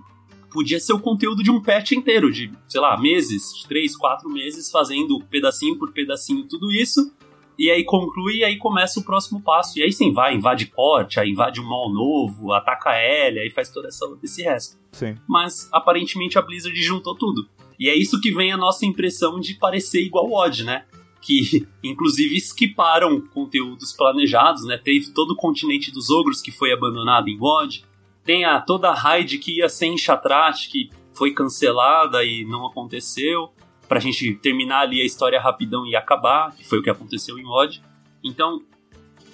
[0.50, 4.30] podia ser o conteúdo de um patch inteiro, de, sei lá, meses, de três, quatro
[4.30, 7.12] meses, fazendo pedacinho por pedacinho tudo isso,
[7.60, 9.78] e aí conclui e aí começa o próximo passo.
[9.78, 13.50] E aí sim, vai, invade corte, aí invade um mal novo, ataca a Ellie, aí
[13.50, 14.78] faz todo essa, esse resto.
[14.94, 15.18] Sim.
[15.28, 17.50] Mas aparentemente a Blizzard juntou tudo.
[17.78, 20.86] E é isso que vem a nossa impressão de parecer igual o Odd, né?
[21.22, 24.78] Que inclusive skiparam conteúdos planejados, né?
[24.82, 27.84] Teve todo o continente dos ogros que foi abandonado em WoD.
[28.24, 32.66] Tem a, toda a raid que ia ser em Chatrat, que foi cancelada e não
[32.66, 33.52] aconteceu.
[33.90, 37.44] Pra gente terminar ali a história rapidão e acabar, que foi o que aconteceu em
[37.44, 37.82] mod.
[38.24, 38.62] Então,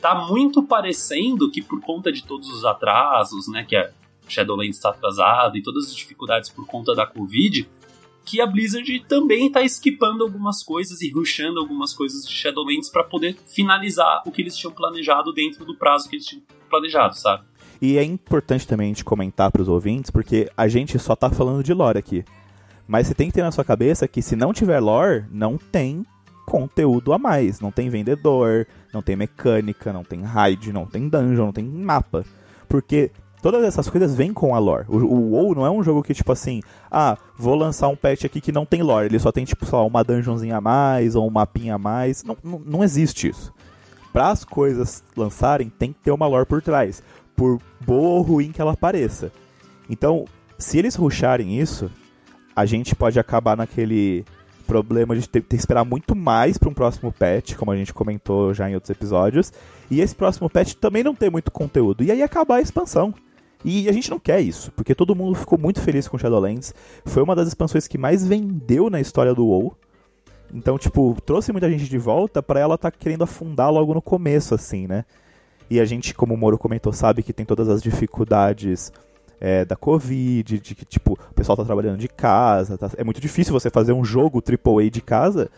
[0.01, 3.91] tá muito parecendo que por conta de todos os atrasos, né, que a
[4.27, 7.69] Shadowlands está atrasado e todas as dificuldades por conta da Covid,
[8.25, 13.03] que a Blizzard também tá esquipando algumas coisas e rushando algumas coisas de Shadowlands para
[13.03, 17.43] poder finalizar o que eles tinham planejado dentro do prazo que eles tinham planejado, sabe?
[17.81, 21.29] E é importante também a gente comentar para os ouvintes, porque a gente só tá
[21.29, 22.25] falando de lore aqui.
[22.87, 26.05] Mas você tem que ter na sua cabeça que se não tiver lore, não tem
[26.45, 27.59] conteúdo a mais.
[27.59, 32.23] Não tem vendedor, não tem mecânica, não tem raid, não tem dungeon, não tem mapa.
[32.69, 34.85] Porque todas essas coisas vêm com a lore.
[34.87, 38.25] O, o WoW não é um jogo que, tipo assim, ah, vou lançar um patch
[38.25, 39.07] aqui que não tem lore.
[39.07, 42.23] Ele só tem, tipo, lá, uma dungeonzinha a mais ou um mapinha a mais.
[42.23, 43.53] Não, não, não existe isso.
[44.13, 47.03] Para as coisas lançarem, tem que ter uma lore por trás
[47.35, 49.31] por boa ou ruim que ela pareça.
[49.89, 50.25] Então,
[50.57, 51.91] se eles ruxarem isso,
[52.55, 54.25] a gente pode acabar naquele
[54.65, 57.93] problema de ter, ter que esperar muito mais para um próximo patch, como a gente
[57.93, 59.51] comentou já em outros episódios.
[59.89, 62.03] E esse próximo patch também não tem muito conteúdo.
[62.03, 63.13] E aí acabar a expansão.
[63.63, 66.73] E a gente não quer isso, porque todo mundo ficou muito feliz com Shadowlands.
[67.03, 69.75] Foi uma das expansões que mais vendeu na história do WoW.
[70.53, 74.53] Então, tipo, trouxe muita gente de volta para ela tá querendo afundar logo no começo,
[74.53, 75.03] assim, né?
[75.67, 78.93] E a gente, como o Moro comentou, sabe que tem todas as dificuldades
[79.39, 82.77] é, da Covid, de que, tipo, o pessoal tá trabalhando de casa.
[82.77, 82.89] Tá...
[82.97, 85.49] É muito difícil você fazer um jogo AAA de casa,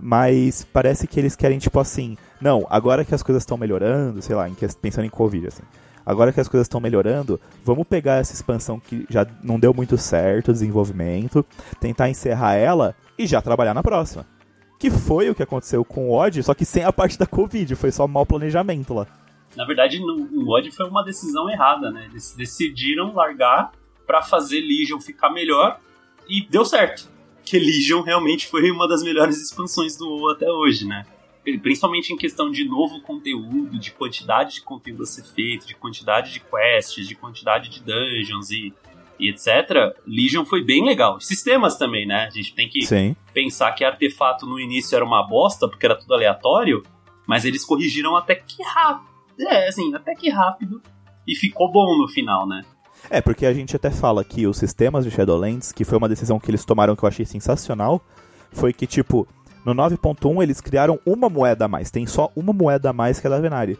[0.00, 4.34] mas parece que eles querem, tipo assim, não, agora que as coisas estão melhorando, sei
[4.34, 4.48] lá,
[4.80, 5.62] pensando em Covid, assim.
[6.04, 9.98] Agora que as coisas estão melhorando, vamos pegar essa expansão que já não deu muito
[9.98, 11.44] certo, desenvolvimento,
[11.80, 14.24] tentar encerrar ela e já trabalhar na próxima.
[14.78, 17.74] Que foi o que aconteceu com o Odd, só que sem a parte da Covid,
[17.74, 19.06] foi só mau planejamento lá.
[19.56, 22.06] Na verdade, no, no Odd foi uma decisão errada, né?
[22.10, 23.72] Eles decidiram largar
[24.06, 25.80] para fazer Legion ficar melhor
[26.28, 27.08] e deu certo.
[27.44, 31.06] Que Legion realmente foi uma das melhores expansões do WoW até hoje, né?
[31.62, 36.32] Principalmente em questão de novo conteúdo, de quantidade de conteúdo a ser feito, de quantidade
[36.32, 38.74] de quests, de quantidade de dungeons e,
[39.18, 39.96] e etc.
[40.04, 41.20] Legion foi bem legal.
[41.20, 42.26] Sistemas também, né?
[42.26, 43.14] A gente tem que Sim.
[43.32, 46.82] pensar que artefato no início era uma bosta, porque era tudo aleatório,
[47.26, 49.15] mas eles corrigiram até que rápido.
[49.38, 50.82] É, assim, até que rápido.
[51.26, 52.62] E ficou bom no final, né?
[53.10, 56.40] É, porque a gente até fala que os sistemas de Shadowlands, que foi uma decisão
[56.40, 58.00] que eles tomaram que eu achei sensacional,
[58.52, 59.26] foi que, tipo,
[59.64, 63.26] no 9.1 eles criaram uma moeda a mais, tem só uma moeda a mais que
[63.26, 63.78] é da Venari.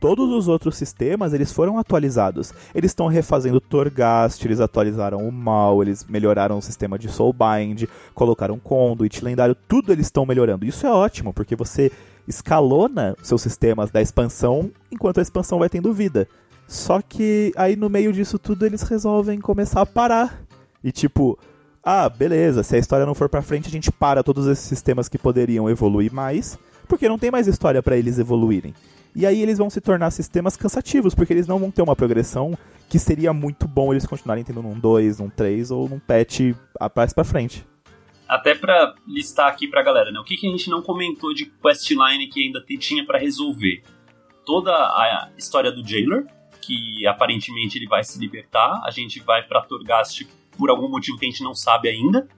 [0.00, 2.52] Todos os outros sistemas, eles foram atualizados.
[2.72, 8.60] Eles estão refazendo Torghast, eles atualizaram o Mal, eles melhoraram o sistema de Soulbind, colocaram
[8.60, 10.64] Conduit, Lendário, tudo eles estão melhorando.
[10.64, 11.90] Isso é ótimo, porque você
[12.28, 16.28] escalona seus sistemas da expansão enquanto a expansão vai tendo vida.
[16.66, 20.42] Só que aí no meio disso tudo eles resolvem começar a parar.
[20.84, 21.38] E tipo,
[21.82, 25.08] ah, beleza, se a história não for pra frente, a gente para todos esses sistemas
[25.08, 28.74] que poderiam evoluir mais, porque não tem mais história para eles evoluírem.
[29.14, 32.56] E aí eles vão se tornar sistemas cansativos, porque eles não vão ter uma progressão
[32.88, 36.54] que seria muito bom eles continuarem tendo num 2, num 3 ou num patch
[36.94, 37.66] mais pra frente.
[38.28, 40.20] Até pra listar aqui pra galera, né?
[40.20, 43.82] O que, que a gente não comentou de questline que ainda tinha para resolver?
[44.44, 46.26] Toda a história do Jailer,
[46.60, 50.26] que aparentemente ele vai se libertar, a gente vai pra Torghast
[50.58, 52.28] por algum motivo que a gente não sabe ainda.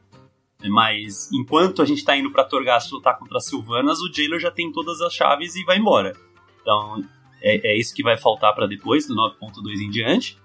[0.68, 4.50] Mas enquanto a gente tá indo pra Torghast lutar contra as Sylvanas, o Jailer já
[4.50, 6.14] tem todas as chaves e vai embora.
[6.61, 7.03] Então
[7.40, 10.38] é, é isso que vai faltar para depois, do 9.2 em diante.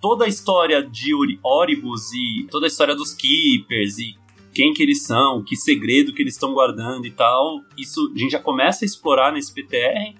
[0.00, 1.12] Toda a história de
[1.42, 4.16] Oribus e toda a história dos Keepers e
[4.52, 8.32] quem que eles são, que segredo que eles estão guardando e tal, isso a gente
[8.32, 10.14] já começa a explorar nesse PTR.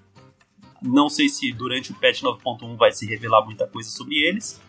[0.82, 4.60] Não sei se durante o patch 9.1 vai se revelar muita coisa sobre eles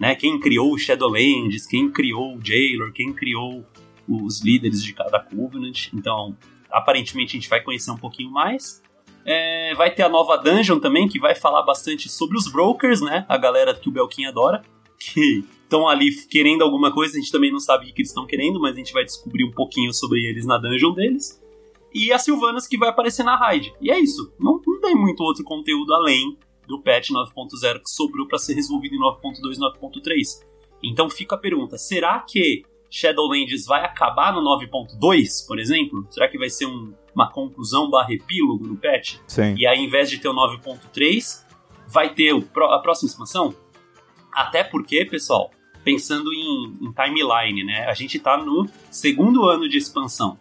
[0.00, 0.14] né?
[0.14, 3.66] Quem criou o Shadowlands, quem criou o Jailor, quem criou
[4.08, 5.88] os líderes de cada Covenant.
[5.92, 6.34] Então,
[6.70, 8.82] aparentemente a gente vai conhecer um pouquinho mais.
[9.26, 13.26] É, vai ter a nova dungeon também, que vai falar bastante sobre os brokers, né?
[13.28, 14.62] A galera que o Belkin adora,
[14.98, 18.26] que estão ali querendo alguma coisa, a gente também não sabe o que eles estão
[18.26, 21.40] querendo, mas a gente vai descobrir um pouquinho sobre eles na dungeon deles.
[21.94, 23.72] E a Sylvanas que vai aparecer na raid.
[23.80, 24.32] E é isso.
[24.38, 28.94] Não, não tem muito outro conteúdo além do patch 9.0 que sobrou para ser resolvido
[28.94, 30.44] em 9.2 e 9.3.
[30.82, 36.06] Então fica a pergunta: será que Shadowlands vai acabar no 9.2, por exemplo?
[36.10, 39.16] Será que vai ser um, uma conclusão barra epílogo no patch?
[39.26, 39.54] Sim.
[39.56, 41.44] E aí, ao invés de ter o 9.3,
[41.88, 43.54] vai ter o, a próxima expansão?
[44.32, 45.50] Até porque, pessoal,
[45.84, 47.86] pensando em, em timeline, né?
[47.86, 50.38] A gente tá no segundo ano de expansão.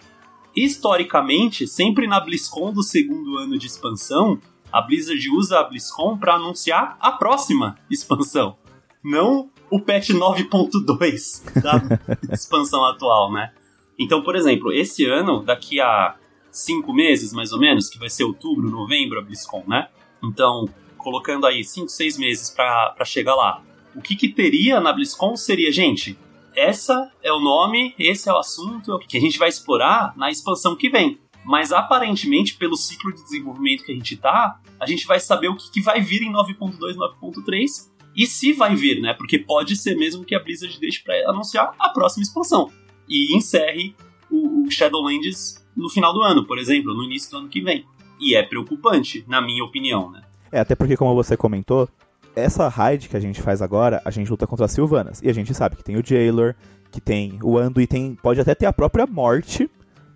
[0.55, 4.39] Historicamente, sempre na BlizzCon do segundo ano de expansão,
[4.71, 8.57] a Blizzard usa a BlizzCon para anunciar a próxima expansão,
[9.03, 13.51] não o patch 9.2 da expansão atual, né?
[13.97, 16.15] Então, por exemplo, esse ano, daqui a
[16.51, 19.89] cinco meses, mais ou menos, que vai ser outubro, novembro, a BlizzCon, né?
[20.23, 23.61] Então, colocando aí cinco, seis meses para chegar lá,
[23.99, 26.17] o que, que teria na BlizzCon seria, gente,
[26.55, 30.73] essa é o nome, esse é o assunto que a gente vai explorar na expansão
[30.73, 31.19] que vem.
[31.43, 35.55] Mas aparentemente, pelo ciclo de desenvolvimento que a gente tá, a gente vai saber o
[35.55, 39.13] que, que vai vir em 9.2, 9.3 e se vai vir, né?
[39.13, 42.71] Porque pode ser mesmo que a Blizzard deixe para anunciar a próxima expansão
[43.07, 43.93] e encerre
[44.31, 47.85] o, o Shadowlands no final do ano, por exemplo, no início do ano que vem.
[48.17, 50.23] E é preocupante, na minha opinião, né?
[50.51, 51.89] É, até porque, como você comentou,
[52.35, 55.21] essa raid que a gente faz agora, a gente luta contra as Sylvanas.
[55.21, 56.55] E a gente sabe que tem o Jailor,
[56.91, 58.15] que tem o Ando e tem.
[58.15, 59.69] Pode até ter a própria morte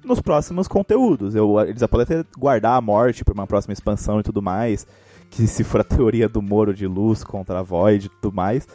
[0.04, 1.36] nos próximos conteúdos.
[1.36, 4.86] Eu, eles podem até guardar a morte para uma próxima expansão e tudo mais.
[5.30, 8.68] Que se for a teoria do Moro de luz contra a Void e tudo mais.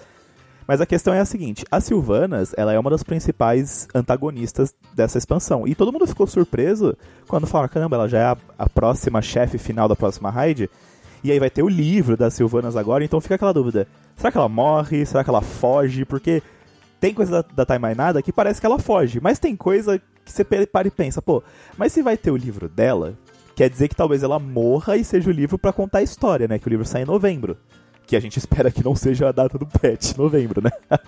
[0.68, 5.16] Mas a questão é a seguinte: a Sylvanas, ela é uma das principais antagonistas dessa
[5.16, 5.66] expansão.
[5.66, 6.94] E todo mundo ficou surpreso
[7.27, 10.68] quando falaram: caramba, ela já é a, a próxima chefe final da próxima raid.
[11.23, 14.39] E aí vai ter o livro das Sylvanas agora, então fica aquela dúvida: será que
[14.39, 15.05] ela morre?
[15.05, 16.05] Será que ela foge?
[16.05, 16.43] Porque
[17.01, 20.45] tem coisa da, da Taimainada que parece que ela foge, mas tem coisa que você
[20.45, 21.43] para e pensa: pô,
[21.77, 23.15] mas se vai ter o livro dela,
[23.55, 26.59] quer dizer que talvez ela morra e seja o livro para contar a história, né?
[26.59, 27.57] Que o livro sai em novembro.
[28.07, 30.71] Que a gente espera que não seja a data do patch, novembro, né?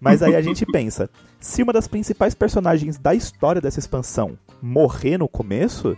[0.00, 5.18] Mas aí a gente pensa, se uma das principais personagens da história dessa expansão morrer
[5.18, 5.96] no começo,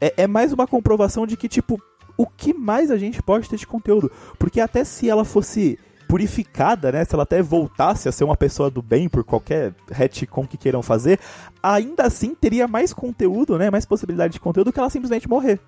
[0.00, 1.82] é, é, mais uma comprovação de que, tipo,
[2.20, 4.12] o que mais a gente pode ter de conteúdo?
[4.38, 7.02] Porque até se ela fosse purificada, né?
[7.02, 10.82] Se ela até voltasse a ser uma pessoa do bem por qualquer retcon que queiram
[10.82, 11.18] fazer,
[11.62, 13.70] ainda assim teria mais conteúdo, né?
[13.70, 15.58] Mais possibilidade de conteúdo que ela simplesmente morrer.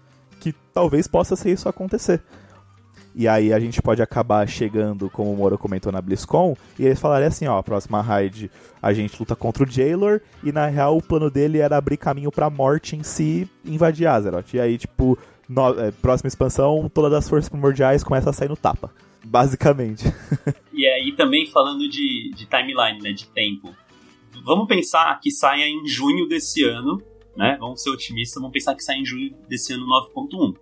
[0.40, 2.20] Que talvez possa ser isso acontecer.
[3.14, 6.98] E aí a gente pode acabar chegando, como o Moro comentou na BlizzCon, e eles
[6.98, 10.96] falarem assim, ó, a próxima raid a gente luta contra o Jailor, e na real
[10.96, 14.54] o plano dele era abrir caminho pra morte em si invadir Azeroth.
[14.54, 15.18] E aí, tipo,
[15.52, 18.92] no, é, próxima expansão, todas as forças primordiais começam a sair no tapa.
[19.24, 20.04] Basicamente.
[20.72, 23.74] e aí também falando de, de timeline, né, de tempo.
[24.44, 27.00] Vamos pensar que saia em junho desse ano,
[27.36, 27.56] né?
[27.60, 30.56] Vamos ser otimistas, vamos pensar que saia em junho desse ano 9.1.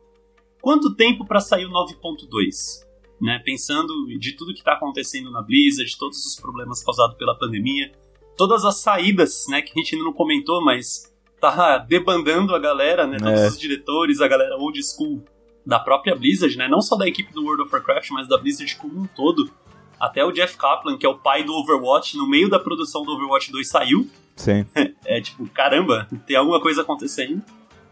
[0.61, 2.89] Quanto tempo para sair o 9.2?
[3.21, 7.39] Né, pensando de tudo que está acontecendo na Blizzard, de todos os problemas causados pela
[7.39, 7.93] pandemia,
[8.35, 13.07] todas as saídas, né, que a gente ainda não comentou, mas tá debandando a galera,
[13.07, 13.49] né, todos é.
[13.49, 15.25] os diretores, a galera old school
[15.65, 16.69] da própria Blizzard, né?
[16.69, 19.51] Não só da equipe do World of Warcraft, mas da Blizzard como um todo.
[19.99, 23.13] Até o Jeff Kaplan, que é o pai do Overwatch, no meio da produção do
[23.13, 24.09] Overwatch 2 saiu.
[24.37, 24.65] Sim.
[25.05, 27.43] É tipo, caramba, tem alguma coisa acontecendo.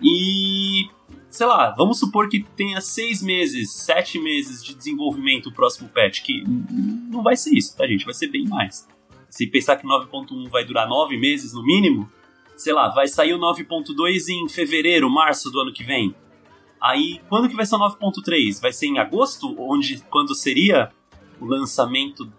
[0.01, 0.89] E.
[1.29, 6.23] Sei lá, vamos supor que tenha seis meses, sete meses de desenvolvimento o próximo patch,
[6.23, 6.45] que
[7.11, 8.05] não vai ser isso, tá, gente?
[8.05, 8.87] Vai ser bem mais.
[9.29, 12.11] Se pensar que 9.1 vai durar nove meses no mínimo,
[12.59, 16.15] sei lá, vai sair o 9.2 em fevereiro, março do ano que vem.
[16.81, 18.61] Aí, quando que vai ser o 9.3?
[18.61, 20.91] Vai ser em agosto, onde quando seria
[21.41, 22.31] o lançamento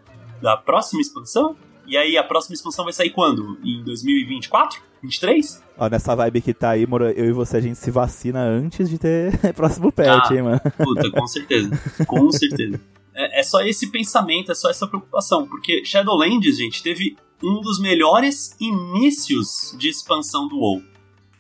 [0.42, 1.56] da próxima expansão?
[1.86, 3.58] E aí a próxima expansão vai sair quando?
[3.64, 4.82] Em 2024?
[5.02, 5.64] 23?
[5.78, 8.90] Ó, nessa vibe que tá aí, moro, eu e você, a gente se vacina antes
[8.90, 10.62] de ter próximo patch, ah, hein, mano?
[10.78, 11.70] Puta, com certeza.
[12.06, 12.80] Com certeza.
[13.12, 15.46] É, é, só esse pensamento, é só essa preocupação.
[15.46, 20.82] Porque Shadowlands, gente, teve um dos melhores inícios de expansão do WoW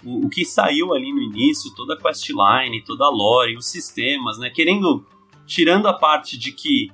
[0.03, 4.37] o, o que saiu ali no início, toda a questline, toda a lore, os sistemas,
[4.37, 4.49] né?
[4.49, 5.05] Querendo,
[5.45, 6.91] tirando a parte de que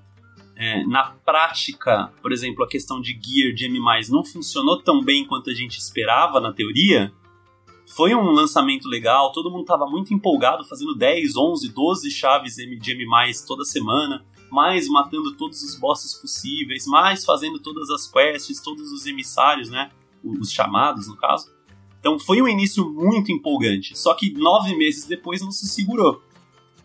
[0.55, 5.25] é, na prática, por exemplo, a questão de gear de M+, não funcionou tão bem
[5.25, 7.11] quanto a gente esperava na teoria,
[7.87, 12.91] foi um lançamento legal, todo mundo estava muito empolgado, fazendo 10, 11, 12 chaves de
[12.91, 13.07] M+,
[13.45, 19.05] toda semana, mais matando todos os bosses possíveis, mais fazendo todas as quests, todos os
[19.05, 19.91] emissários, né,
[20.23, 21.53] os chamados no caso.
[21.99, 26.21] Então foi um início muito empolgante, só que nove meses depois não se segurou.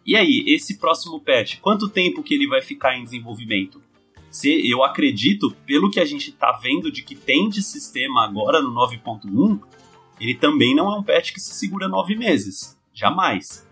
[0.05, 3.83] E aí, esse próximo patch, quanto tempo que ele vai ficar em desenvolvimento?
[4.31, 8.63] Se eu acredito, pelo que a gente está vendo de que tem de sistema agora
[8.63, 9.61] no 9.1,
[10.21, 12.79] ele também não é um patch que se segura nove meses.
[12.95, 13.69] Jamais.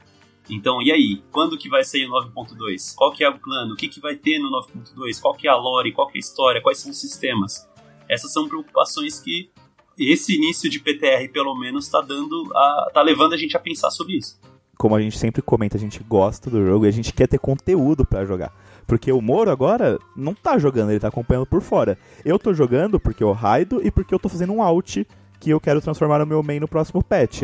[0.50, 1.22] Então, e aí?
[1.30, 2.94] Quando que vai sair o 9.2?
[2.94, 3.74] Qual que é o plano?
[3.74, 5.20] O que, que vai ter no 9.2?
[5.20, 5.92] Qual que é a lore?
[5.92, 6.60] Qual que é a história?
[6.60, 7.68] Quais são os sistemas?
[8.08, 9.50] Essas são preocupações que
[9.98, 13.90] esse início de PTR, pelo menos, está dando a, tá levando a gente a pensar
[13.90, 14.38] sobre isso.
[14.76, 17.38] Como a gente sempre comenta, a gente gosta do jogo e a gente quer ter
[17.38, 18.52] conteúdo para jogar.
[18.86, 21.98] Porque o Moro agora não tá jogando, ele tá acompanhando por fora.
[22.24, 25.06] Eu tô jogando porque eu raido e porque eu tô fazendo um out
[25.40, 27.42] que eu quero transformar no meu main no próximo patch.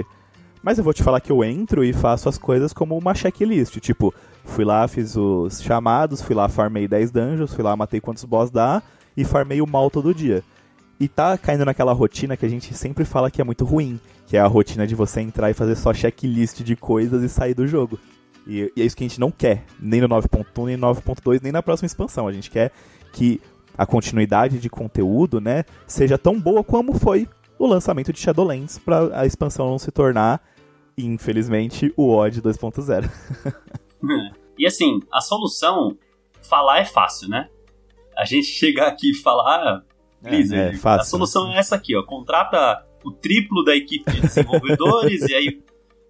[0.65, 3.77] Mas eu vou te falar que eu entro e faço as coisas como uma checklist.
[3.81, 4.15] Tipo,
[4.47, 8.51] fui lá, fiz os chamados, fui lá, farmei 10 dungeons, fui lá, matei quantos boss
[8.51, 8.83] dá
[9.15, 10.43] e farmei o mal todo dia.
[10.99, 14.39] E tá caindo naquela rotina que a gente sempre fala que é muito ruim, que
[14.39, 17.67] é a rotina de você entrar e fazer só checklist de coisas e sair do
[17.67, 17.99] jogo.
[18.47, 21.43] E, e é isso que a gente não quer, nem no 9.1, nem no 9.2,
[21.43, 22.27] nem na próxima expansão.
[22.27, 22.73] A gente quer
[23.13, 23.39] que
[23.77, 27.29] a continuidade de conteúdo, né, seja tão boa como foi
[27.59, 30.41] o lançamento de Shadowlands para a expansão não se tornar,
[30.97, 33.11] infelizmente, o OD 2.0.
[34.59, 35.97] e assim, a solução,
[36.43, 37.49] falar é fácil, né?
[38.17, 39.85] A gente chegar aqui e falar,
[40.23, 40.77] Blizzard.
[40.77, 42.03] É, é a solução é essa aqui, ó.
[42.03, 45.63] Contrata o triplo da equipe de desenvolvedores e aí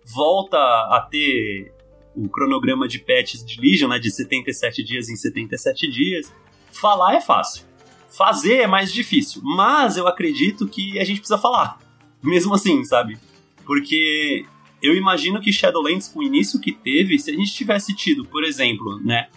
[0.05, 1.73] volta a ter
[2.15, 6.33] o cronograma de patches de Legion, né, de 77 dias em 77 dias.
[6.71, 7.65] Falar é fácil.
[8.09, 11.79] Fazer é mais difícil, mas eu acredito que a gente precisa falar.
[12.23, 13.19] Mesmo assim, sabe?
[13.67, 14.47] Porque
[14.85, 18.45] eu imagino que Shadowlands, com o início que teve, se a gente tivesse tido, por
[18.45, 19.29] exemplo, né,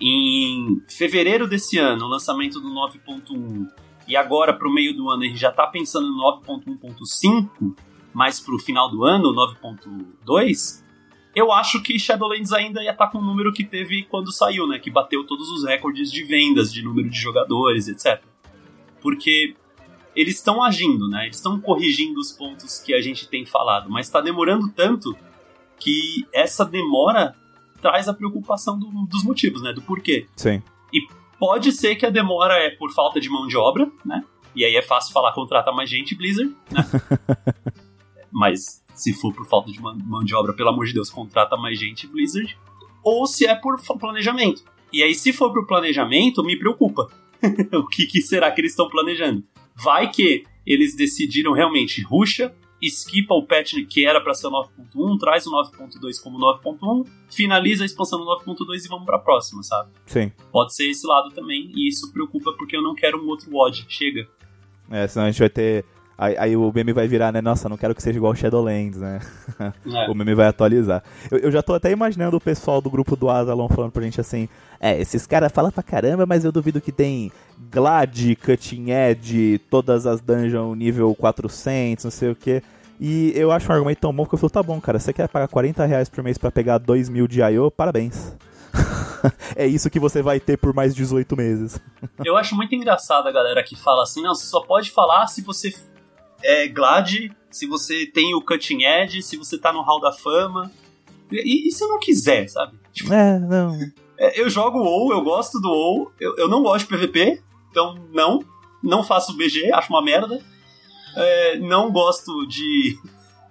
[0.00, 3.68] em fevereiro desse ano, o lançamento do 9.1,
[4.08, 7.76] e agora pro meio do ano a gente já tá pensando no 9.1.5,
[8.14, 10.82] mais pro final do ano, 9.2,
[11.34, 14.66] eu acho que Shadowlands ainda ia estar tá com o número que teve quando saiu,
[14.66, 14.78] né?
[14.78, 18.22] Que bateu todos os recordes de vendas, de número de jogadores, etc.
[19.02, 19.56] Porque
[20.14, 21.24] eles estão agindo, né?
[21.24, 25.16] Eles estão corrigindo os pontos que a gente tem falado, mas está demorando tanto
[25.78, 27.34] que essa demora
[27.80, 29.72] traz a preocupação do, dos motivos, né?
[29.72, 30.26] Do porquê.
[30.36, 30.62] Sim.
[30.92, 31.06] E
[31.38, 34.24] pode ser que a demora é por falta de mão de obra, né?
[34.54, 36.84] E aí é fácil falar contrata mais gente, Blizzard, né?
[38.30, 41.78] mas se for por falta de mão de obra, pelo amor de Deus, contrata mais
[41.78, 42.56] gente, Blizzard.
[43.02, 44.62] Ou se é por planejamento.
[44.92, 47.10] E aí, se for por planejamento, me preocupa.
[47.74, 49.42] o que, que, será que eles estão planejando?
[49.74, 55.18] Vai que eles decidiram realmente, ruxa, esquipa o patch que era para ser o 9.1,
[55.18, 59.62] traz o 9.2 como 9.1, finaliza a expansão do 9.2 e vamos para a próxima,
[59.62, 59.90] sabe?
[60.06, 60.32] Sim.
[60.52, 63.86] Pode ser esse lado também, e isso preocupa porque eu não quero um outro WOD.
[63.88, 64.28] Chega.
[64.90, 65.84] É, senão a gente vai ter
[66.16, 67.40] Aí, aí, o meme vai virar, né?
[67.40, 69.20] Nossa, não quero que seja igual Shadowlands, né?
[69.60, 70.06] É.
[70.10, 71.02] o meme vai atualizar.
[71.30, 74.20] Eu, eu, já tô até imaginando o pessoal do grupo do Asalon falando pra gente
[74.20, 74.48] assim:
[74.78, 77.32] É, esses caras falam pra caramba, mas eu duvido que tem
[77.72, 82.62] Glad, Cutting Edge, todas as dungeons nível 400, não sei o que.
[83.00, 85.28] E eu acho um argumento tão bom que eu falo: Tá bom, cara, você quer
[85.28, 88.36] pagar 40 reais por mês pra pegar 2 mil de I.O., parabéns.
[89.56, 91.80] é isso que você vai ter por mais 18 meses.
[92.24, 95.42] eu acho muito engraçado a galera que fala assim: Não, você só pode falar se
[95.42, 95.72] você
[96.42, 100.70] é Glad, se você tem o Cutting Edge, se você tá no Hall da Fama.
[101.30, 102.78] E, e se não quiser, sabe?
[102.92, 103.78] Tipo, é, não.
[104.18, 107.96] É, eu jogo WoW, eu gosto do WoW, eu, eu não gosto de PVP, então
[108.12, 108.44] não.
[108.82, 110.40] Não faço BG, acho uma merda.
[111.16, 112.98] É, não gosto de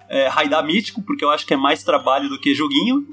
[0.10, 3.08] é, raidar mítico, porque eu acho que é mais trabalho do que joguinho.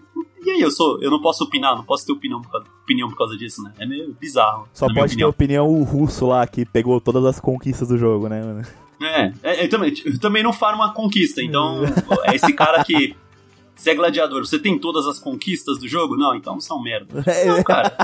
[0.45, 3.09] E aí, eu sou, eu não posso opinar, não posso ter opinião por causa, opinião
[3.09, 3.73] por causa disso, né?
[3.79, 4.69] É meio bizarro.
[4.73, 8.43] Só pode ter opinião o russo lá que pegou todas as conquistas do jogo, né,
[8.43, 8.63] mano?
[9.01, 11.83] É, é, eu, também, eu também não farmo uma conquista, então
[12.25, 13.17] é esse cara que.
[13.75, 16.15] Você é gladiador, você tem todas as conquistas do jogo?
[16.15, 17.25] Não, então você é um merda.
[17.27, 17.47] É.
[17.47, 17.97] Não, cara.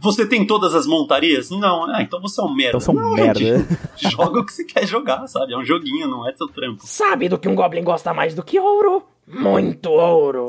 [0.00, 1.50] Você tem todas as montarias?
[1.50, 2.78] Não, ah, então você é um merda.
[2.80, 3.40] Então é um não, merda.
[3.40, 3.66] Gente,
[4.12, 5.54] joga o que você quer jogar, sabe?
[5.54, 6.86] É um joguinho, não é seu trampo.
[6.86, 9.02] Sabe do que um Goblin gosta mais do que ouro?
[9.26, 10.46] Muito ouro.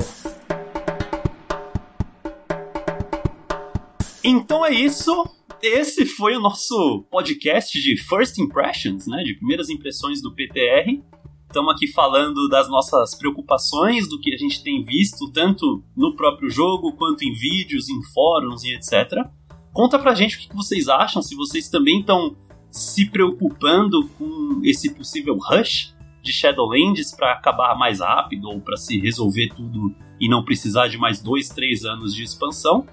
[4.22, 5.28] Então é isso
[5.62, 9.22] esse foi o nosso podcast de First Impressions, né?
[9.22, 11.02] De primeiras impressões do PTR.
[11.46, 16.48] Estamos aqui falando das nossas preocupações, do que a gente tem visto, tanto no próprio
[16.48, 19.26] jogo, quanto em vídeos, em fóruns e etc.
[19.72, 22.36] Conta pra gente o que vocês acham, se vocês também estão
[22.70, 25.92] se preocupando com esse possível rush
[26.22, 30.98] de Shadowlands para acabar mais rápido ou para se resolver tudo e não precisar de
[30.98, 32.86] mais dois, três anos de expansão.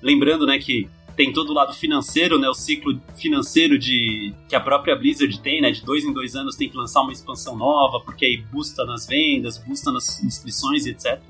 [0.00, 0.88] Lembrando, né, que
[1.18, 2.48] tem todo o lado financeiro, né?
[2.48, 5.72] O ciclo financeiro de que a própria Blizzard tem, né?
[5.72, 9.04] De dois em dois anos tem que lançar uma expansão nova, porque aí busta nas
[9.04, 11.20] vendas, busta nas inscrições e etc.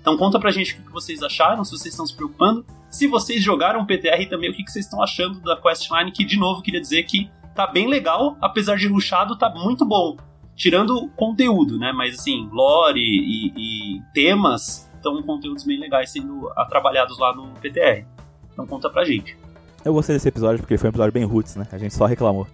[0.00, 2.64] Então conta pra gente o que vocês acharam, se vocês estão se preocupando.
[2.88, 6.62] Se vocês jogaram PTR também, o que vocês estão achando da Questline, que de novo
[6.62, 10.16] queria dizer que tá bem legal, apesar de ruxado, tá muito bom.
[10.56, 11.92] Tirando conteúdo, né?
[11.92, 13.52] Mas assim, lore e,
[13.98, 18.06] e temas estão conteúdos bem legais sendo trabalhados lá no PTR.
[18.58, 19.36] Então conta pra gente.
[19.84, 21.64] Eu gostei desse episódio porque foi um episódio bem roots, né?
[21.70, 22.44] A gente só reclamou.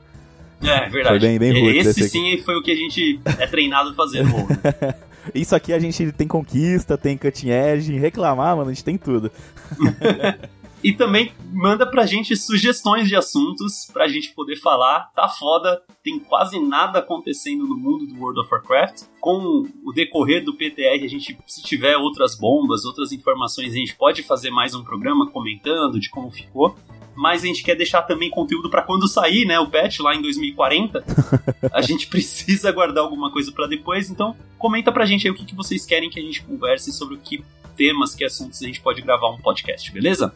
[0.63, 1.09] É, verdade.
[1.09, 1.87] Foi bem, bem roots.
[1.87, 4.23] Esse, esse sim foi o que a gente é treinado a fazer.
[4.23, 4.95] Né?
[5.35, 9.33] Isso aqui a gente tem conquista, tem cutting edge, reclamar, mano, a gente tem tudo.
[10.85, 15.11] E também manda pra gente sugestões de assuntos pra gente poder falar.
[15.17, 19.05] Tá foda, tem quase nada acontecendo no mundo do World of Warcraft.
[19.19, 23.97] Com o decorrer do PTR, a gente, se tiver outras bombas, outras informações, a gente
[23.97, 26.77] pode fazer mais um programa comentando de como ficou
[27.17, 30.21] mas a gente quer deixar também conteúdo para quando sair, né, o patch lá em
[30.21, 31.05] 2040.
[31.73, 35.45] a gente precisa guardar alguma coisa para depois, então comenta pra gente aí o que,
[35.45, 37.45] que vocês querem que a gente converse sobre o que
[37.77, 40.35] temas, que assuntos a gente pode gravar um podcast, beleza?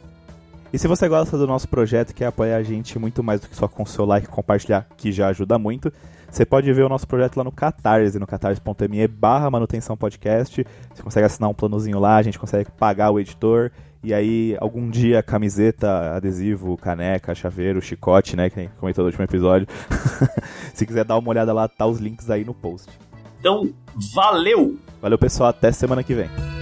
[0.72, 3.48] E se você gosta do nosso projeto e quer apoiar a gente muito mais do
[3.48, 5.92] que só com seu like e compartilhar, que já ajuda muito,
[6.30, 10.64] você pode ver o nosso projeto lá no Catarse, no catarse.me barra manutenção podcast.
[10.94, 13.70] Você consegue assinar um planozinho lá, a gente consegue pagar o editor.
[14.04, 18.48] E aí, algum dia, camiseta, adesivo, caneca, chaveiro, chicote, né?
[18.48, 19.66] Que comentou no último episódio.
[20.72, 22.88] se quiser dar uma olhada lá, tá os links aí no post.
[23.40, 23.72] Então,
[24.14, 24.78] valeu!
[25.00, 25.48] Valeu, pessoal.
[25.48, 26.57] Até semana que vem.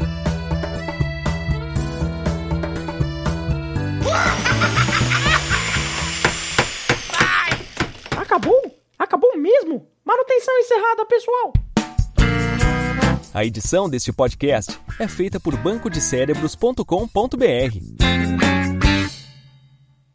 [9.06, 9.86] Acabou mesmo?
[10.04, 11.52] Manutenção encerrada, pessoal!
[13.32, 18.45] A edição deste podcast é feita por bancodecerebros.com.br.